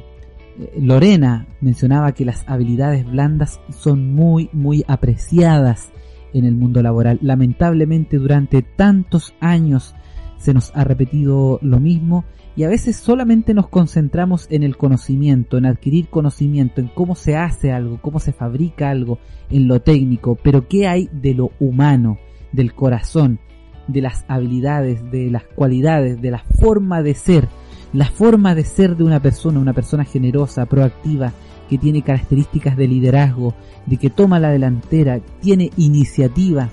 Lorena, 0.80 1.48
mencionaba 1.62 2.12
que 2.14 2.26
las 2.26 2.44
habilidades 2.48 3.06
blandas 3.10 3.60
son 3.70 4.14
muy, 4.14 4.50
muy 4.54 4.84
apreciadas 4.88 5.92
en 6.34 6.46
el 6.46 6.56
mundo 6.56 6.82
laboral. 6.82 7.20
Lamentablemente 7.22 8.18
durante 8.18 8.62
tantos 8.62 9.34
años 9.40 9.96
se 10.38 10.54
nos 10.54 10.72
ha 10.76 10.84
repetido 10.84 11.60
lo 11.62 11.80
mismo 11.80 12.26
y 12.56 12.64
a 12.64 12.70
veces 12.70 12.98
solamente 12.98 13.54
nos 13.54 13.68
concentramos 13.68 14.48
en 14.52 14.64
el 14.64 14.78
conocimiento, 14.78 15.58
en 15.58 15.66
adquirir 15.66 16.08
conocimiento, 16.10 16.82
en 16.82 16.88
cómo 16.88 17.16
se 17.16 17.36
hace 17.36 17.72
algo, 17.72 18.00
cómo 18.02 18.20
se 18.20 18.34
fabrica 18.34 18.90
algo, 18.90 19.20
en 19.50 19.68
lo 19.68 19.82
técnico, 19.82 20.36
pero 20.42 20.68
¿qué 20.68 20.88
hay 20.88 21.10
de 21.12 21.34
lo 21.34 21.52
humano, 21.60 22.20
del 22.52 22.74
corazón, 22.74 23.40
de 23.88 24.02
las 24.02 24.26
habilidades, 24.28 25.10
de 25.12 25.32
las 25.32 25.44
cualidades, 25.44 26.22
de 26.22 26.32
la 26.32 26.40
forma 26.40 27.02
de 27.02 27.16
ser, 27.16 27.48
la 27.94 28.06
forma 28.06 28.56
de 28.56 28.66
ser 28.66 28.98
de 28.98 29.04
una 29.04 29.22
persona, 29.22 29.60
una 29.60 29.74
persona 29.74 30.04
generosa, 30.04 30.66
proactiva, 30.66 31.32
que 31.70 31.78
tiene 31.78 32.02
características 32.02 32.76
de 32.76 32.88
liderazgo, 32.88 33.54
de 33.86 33.98
que 33.98 34.10
toma 34.10 34.40
la 34.40 34.50
delantera, 34.50 35.20
tiene 35.42 35.72
iniciativa, 35.78 36.70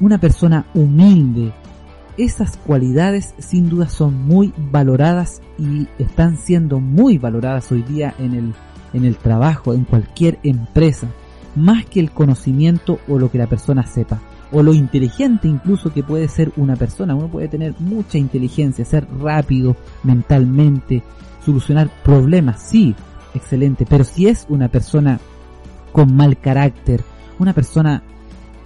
una 0.00 0.18
persona 0.18 0.66
humilde, 0.74 1.52
esas 2.16 2.56
cualidades 2.56 3.34
sin 3.38 3.68
duda 3.68 3.88
son 3.88 4.14
muy 4.14 4.52
valoradas 4.70 5.40
y 5.58 5.86
están 5.98 6.36
siendo 6.36 6.80
muy 6.80 7.18
valoradas 7.18 7.70
hoy 7.72 7.82
día 7.82 8.14
en 8.18 8.34
el, 8.34 8.54
en 8.92 9.04
el 9.04 9.16
trabajo, 9.16 9.74
en 9.74 9.84
cualquier 9.84 10.38
empresa, 10.42 11.08
más 11.56 11.86
que 11.86 12.00
el 12.00 12.10
conocimiento 12.10 12.98
o 13.08 13.18
lo 13.18 13.30
que 13.30 13.38
la 13.38 13.46
persona 13.46 13.86
sepa, 13.86 14.20
o 14.52 14.62
lo 14.62 14.74
inteligente 14.74 15.48
incluso 15.48 15.92
que 15.92 16.02
puede 16.02 16.28
ser 16.28 16.52
una 16.56 16.76
persona. 16.76 17.14
Uno 17.14 17.28
puede 17.28 17.48
tener 17.48 17.74
mucha 17.78 18.18
inteligencia, 18.18 18.84
ser 18.84 19.06
rápido 19.20 19.76
mentalmente, 20.02 21.02
solucionar 21.44 21.90
problemas, 22.02 22.62
sí, 22.62 22.94
excelente, 23.34 23.86
pero 23.88 24.04
si 24.04 24.28
es 24.28 24.46
una 24.48 24.68
persona 24.68 25.20
con 25.92 26.14
mal 26.14 26.38
carácter, 26.38 27.02
una 27.38 27.52
persona 27.52 28.02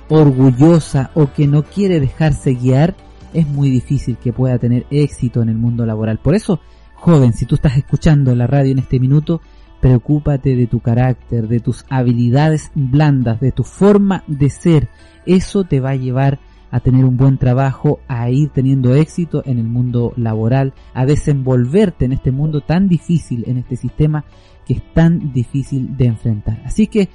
orgullosa 0.09 1.11
o 1.15 1.33
que 1.33 1.47
no 1.47 1.63
quiere 1.63 2.01
dejarse 2.01 2.55
guiar, 2.55 2.95
es 3.33 3.47
muy 3.49 3.71
difícil 3.71 4.17
que 4.17 4.33
pueda 4.33 4.59
tener 4.59 4.87
éxito 4.91 5.43
en 5.43 5.49
el 5.49 5.57
mundo 5.57 5.87
laboral. 5.87 6.19
Por 6.19 6.35
eso, 6.35 6.61
joven, 6.95 7.33
si 7.33 7.47
tú 7.47 7.57
estás 7.57 7.77
escuchando 7.77 8.35
la 8.35 8.47
radio 8.47 8.73
en 8.73 8.79
este 8.79 9.01
minuto, 9.01 9.41
preocúpate 9.85 10.57
de 10.57 10.67
tu 10.67 10.81
carácter, 10.81 11.47
de 11.47 11.61
tus 11.61 11.85
habilidades 11.91 12.73
blandas, 12.75 13.39
de 13.39 13.53
tu 13.53 13.65
forma 13.65 14.25
de 14.27 14.49
ser. 14.49 14.89
Eso 15.27 15.65
te 15.65 15.79
va 15.79 15.91
a 15.91 15.97
llevar 15.97 16.41
a 16.71 16.81
tener 16.81 17.05
un 17.05 17.19
buen 17.19 17.37
trabajo, 17.37 18.01
a 18.09 18.31
ir 18.31 18.49
teniendo 18.49 18.95
éxito 18.95 19.43
en 19.45 19.59
el 19.59 19.67
mundo 19.67 20.15
laboral, 20.17 20.73
a 20.95 21.05
desenvolverte 21.05 22.07
en 22.07 22.13
este 22.13 22.33
mundo 22.33 22.63
tan 22.63 22.89
difícil, 22.89 23.45
en 23.47 23.59
este 23.59 23.77
sistema 23.77 24.25
que 24.65 24.73
es 24.73 24.95
tan 24.95 25.35
difícil 25.35 25.99
de 25.99 26.07
enfrentar. 26.07 26.63
Así 26.65 26.87
que 26.87 27.11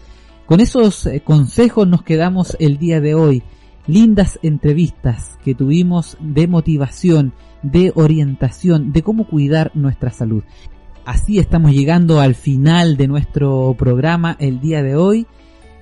con 0.45 0.59
esos 0.59 1.07
eh, 1.07 1.21
consejos 1.21 1.87
nos 1.87 2.03
quedamos 2.03 2.55
el 2.59 2.77
día 2.77 3.01
de 3.01 3.15
hoy. 3.15 3.41
Lindas 3.87 4.37
entrevistas 4.43 5.39
que 5.43 5.55
tuvimos 5.55 6.17
de 6.19 6.47
motivación, 6.47 7.33
de 7.63 7.91
orientación, 7.95 8.91
de 8.91 9.01
cómo 9.01 9.25
cuidar 9.25 9.71
nuestra 9.73 10.11
salud. 10.11 10.43
Así 11.09 11.39
estamos 11.39 11.71
llegando 11.71 12.19
al 12.19 12.35
final 12.35 12.95
de 12.95 13.07
nuestro 13.07 13.75
programa 13.79 14.35
el 14.37 14.61
día 14.61 14.83
de 14.83 14.95
hoy. 14.95 15.25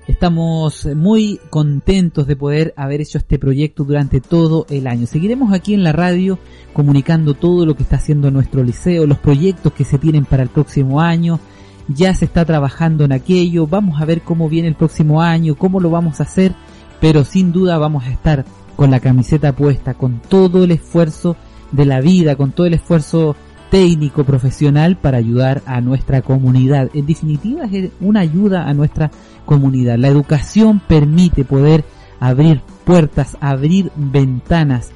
Estamos 0.07 0.87
muy 0.95 1.41
contentos 1.49 2.27
de 2.27 2.37
poder 2.37 2.73
haber 2.77 3.01
hecho 3.01 3.17
este 3.17 3.37
proyecto 3.37 3.83
durante 3.83 4.21
todo 4.21 4.65
el 4.69 4.87
año. 4.87 5.05
Seguiremos 5.05 5.51
aquí 5.51 5.73
en 5.73 5.83
la 5.83 5.91
radio 5.91 6.39
comunicando 6.71 7.33
todo 7.33 7.65
lo 7.65 7.75
que 7.75 7.83
está 7.83 7.97
haciendo 7.97 8.31
nuestro 8.31 8.63
liceo, 8.63 9.05
los 9.05 9.17
proyectos 9.17 9.73
que 9.73 9.83
se 9.83 9.97
tienen 9.97 10.23
para 10.23 10.43
el 10.43 10.49
próximo 10.49 11.01
año. 11.01 11.41
Ya 11.89 12.15
se 12.15 12.23
está 12.23 12.45
trabajando 12.45 13.03
en 13.03 13.11
aquello. 13.11 13.67
Vamos 13.67 14.01
a 14.01 14.05
ver 14.05 14.21
cómo 14.21 14.47
viene 14.47 14.69
el 14.69 14.75
próximo 14.75 15.21
año, 15.21 15.55
cómo 15.55 15.81
lo 15.81 15.89
vamos 15.89 16.21
a 16.21 16.23
hacer. 16.23 16.55
Pero 17.01 17.25
sin 17.25 17.51
duda 17.51 17.77
vamos 17.77 18.05
a 18.05 18.11
estar 18.11 18.45
con 18.77 18.91
la 18.91 19.01
camiseta 19.01 19.53
puesta, 19.53 19.93
con 19.93 20.21
todo 20.21 20.63
el 20.63 20.71
esfuerzo 20.71 21.35
de 21.73 21.83
la 21.83 21.99
vida, 21.99 22.37
con 22.37 22.53
todo 22.53 22.65
el 22.65 22.75
esfuerzo 22.75 23.35
técnico, 23.69 24.23
profesional 24.23 24.97
para 24.97 25.17
ayudar 25.17 25.61
a 25.65 25.81
nuestra 25.81 26.21
comunidad. 26.21 26.89
En 26.93 27.05
definitiva 27.05 27.65
es 27.65 27.91
una 27.99 28.21
ayuda 28.21 28.67
a 28.67 28.73
nuestra 28.73 29.11
comunidad. 29.45 29.97
La 29.97 30.07
educación 30.07 30.81
permite 30.87 31.43
poder 31.45 31.83
abrir 32.19 32.61
puertas, 32.85 33.37
abrir 33.41 33.91
ventanas, 33.95 34.91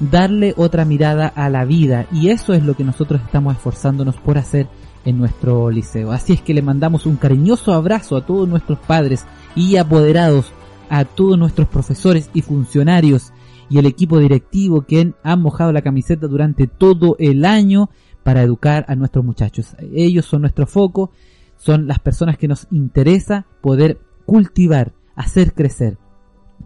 darle 0.00 0.54
otra 0.56 0.84
mirada 0.84 1.28
a 1.28 1.48
la 1.48 1.64
vida 1.64 2.06
y 2.12 2.28
eso 2.28 2.52
es 2.52 2.62
lo 2.62 2.74
que 2.74 2.84
nosotros 2.84 3.20
estamos 3.24 3.56
esforzándonos 3.56 4.16
por 4.16 4.38
hacer 4.38 4.68
en 5.04 5.18
nuestro 5.18 5.70
liceo. 5.70 6.12
Así 6.12 6.34
es 6.34 6.42
que 6.42 6.54
le 6.54 6.62
mandamos 6.62 7.06
un 7.06 7.16
cariñoso 7.16 7.72
abrazo 7.72 8.16
a 8.16 8.26
todos 8.26 8.48
nuestros 8.48 8.78
padres 8.80 9.24
y 9.54 9.76
apoderados, 9.76 10.52
a 10.90 11.04
todos 11.04 11.38
nuestros 11.38 11.68
profesores 11.68 12.30
y 12.34 12.42
funcionarios 12.42 13.32
y 13.68 13.78
el 13.78 13.86
equipo 13.86 14.18
directivo 14.18 14.82
que 14.82 15.12
han 15.22 15.42
mojado 15.42 15.72
la 15.72 15.82
camiseta 15.82 16.26
durante 16.26 16.66
todo 16.66 17.16
el 17.18 17.44
año 17.44 17.90
para 18.26 18.42
educar 18.42 18.84
a 18.88 18.96
nuestros 18.96 19.24
muchachos. 19.24 19.76
Ellos 19.94 20.26
son 20.26 20.40
nuestro 20.40 20.66
foco, 20.66 21.12
son 21.56 21.86
las 21.86 22.00
personas 22.00 22.36
que 22.36 22.48
nos 22.48 22.66
interesa 22.72 23.46
poder 23.62 24.00
cultivar, 24.24 24.94
hacer 25.14 25.54
crecer, 25.54 25.96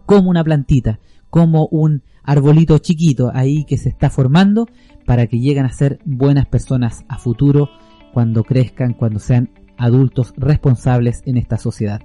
como 0.07 0.31
una 0.31 0.43
plantita, 0.43 0.99
como 1.29 1.67
un 1.67 2.01
arbolito 2.23 2.79
chiquito 2.79 3.29
ahí 3.31 3.63
que 3.65 3.77
se 3.77 3.89
está 3.89 4.09
formando 4.09 4.65
para 5.05 5.27
que 5.27 5.37
lleguen 5.37 5.65
a 5.65 5.71
ser 5.71 5.99
buenas 6.03 6.47
personas 6.47 7.05
a 7.07 7.19
futuro 7.19 7.69
cuando 8.11 8.43
crezcan, 8.43 8.95
cuando 8.95 9.19
sean 9.19 9.51
adultos 9.77 10.33
responsables 10.37 11.21
en 11.27 11.37
esta 11.37 11.57
sociedad. 11.59 12.01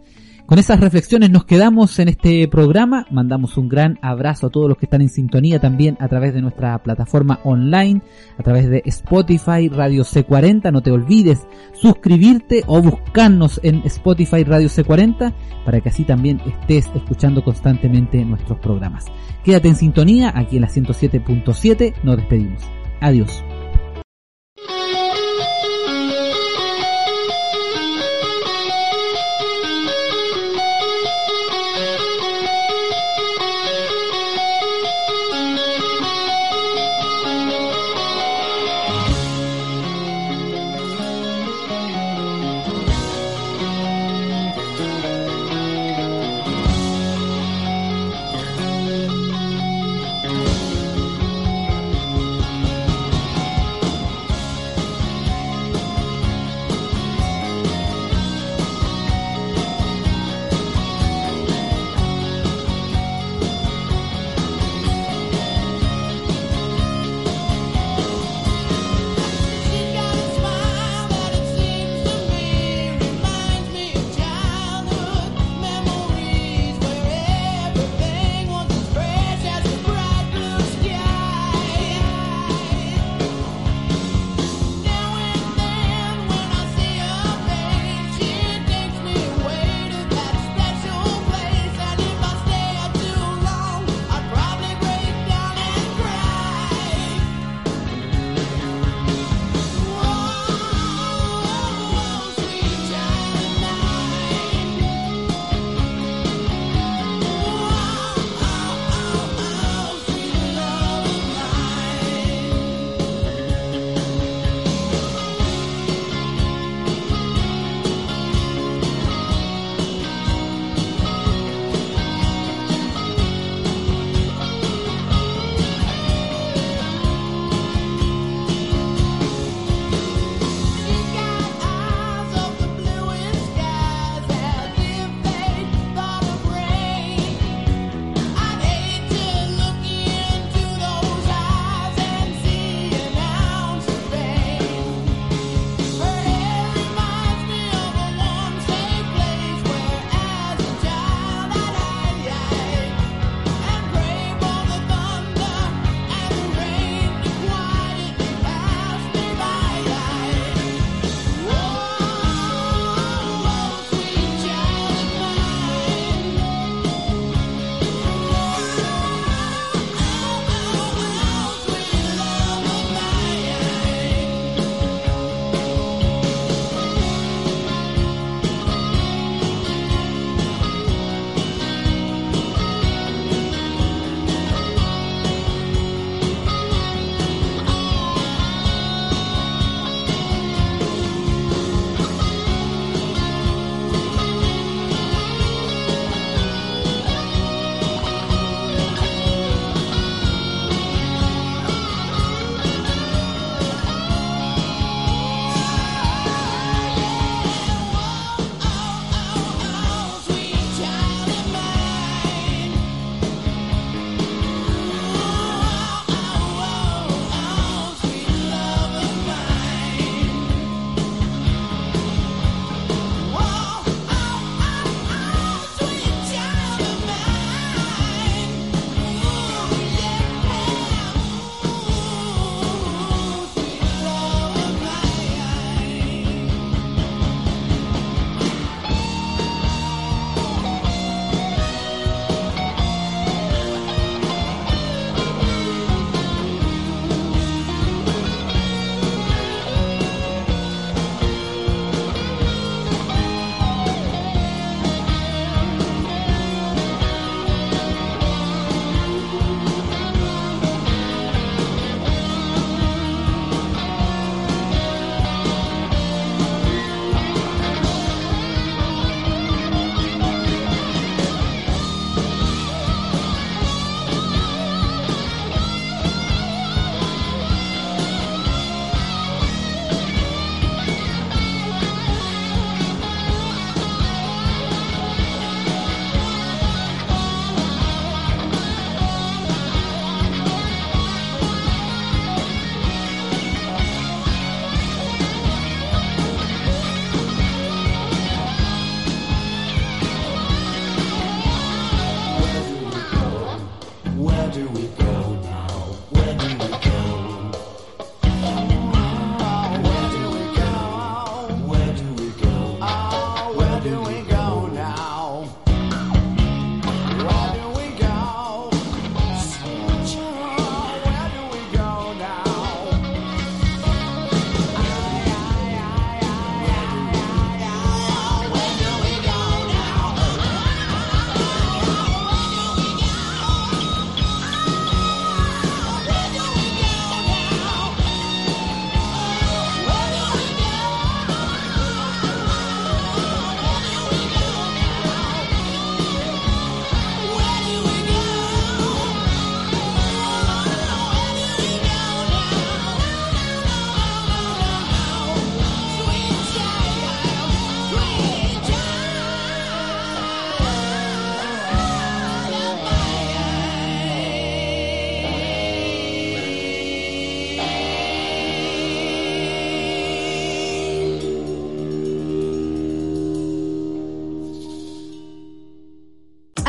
Con 0.47 0.61
esas 0.61 0.79
reflexiones 0.79 1.31
nos 1.31 1.45
quedamos 1.45 1.99
en 1.99 2.07
este 2.07 2.47
programa. 2.47 3.05
Mandamos 3.11 3.57
un 3.57 3.69
gran 3.69 3.99
abrazo 4.01 4.47
a 4.47 4.51
todos 4.51 4.69
los 4.69 4.79
que 4.79 4.87
están 4.87 5.03
en 5.03 5.09
sintonía 5.09 5.59
también 5.59 5.97
a 5.99 6.07
través 6.07 6.35
de 6.35 6.41
nuestra 6.41 6.81
plataforma 6.85 7.41
online, 7.43 8.01
a 8.39 8.45
través 8.45 8.71
de 8.71 8.81
Spotify 8.87 9.69
Radio 9.69 10.05
C40. 10.05 10.71
No 10.71 10.83
te 10.83 10.93
olvides 10.93 11.45
suscribirte 11.75 12.63
o 12.69 12.81
buscarnos 12.81 13.59
en 13.65 13.83
Spotify 13.87 14.45
Radio 14.45 14.69
C40 14.69 15.35
para 15.65 15.81
que 15.81 15.89
así 15.89 16.05
también 16.05 16.41
estés 16.47 16.89
escuchando 16.95 17.43
constantemente 17.43 18.25
nuestros 18.25 18.61
programas. 18.61 19.07
Quédate 19.43 19.67
en 19.67 19.75
sintonía 19.75 20.33
aquí 20.33 20.57
en 20.57 20.63
la 20.63 20.69
107.7. 20.69 21.93
Nos 22.05 22.19
despedimos. 22.19 22.63
Adiós. 23.01 23.43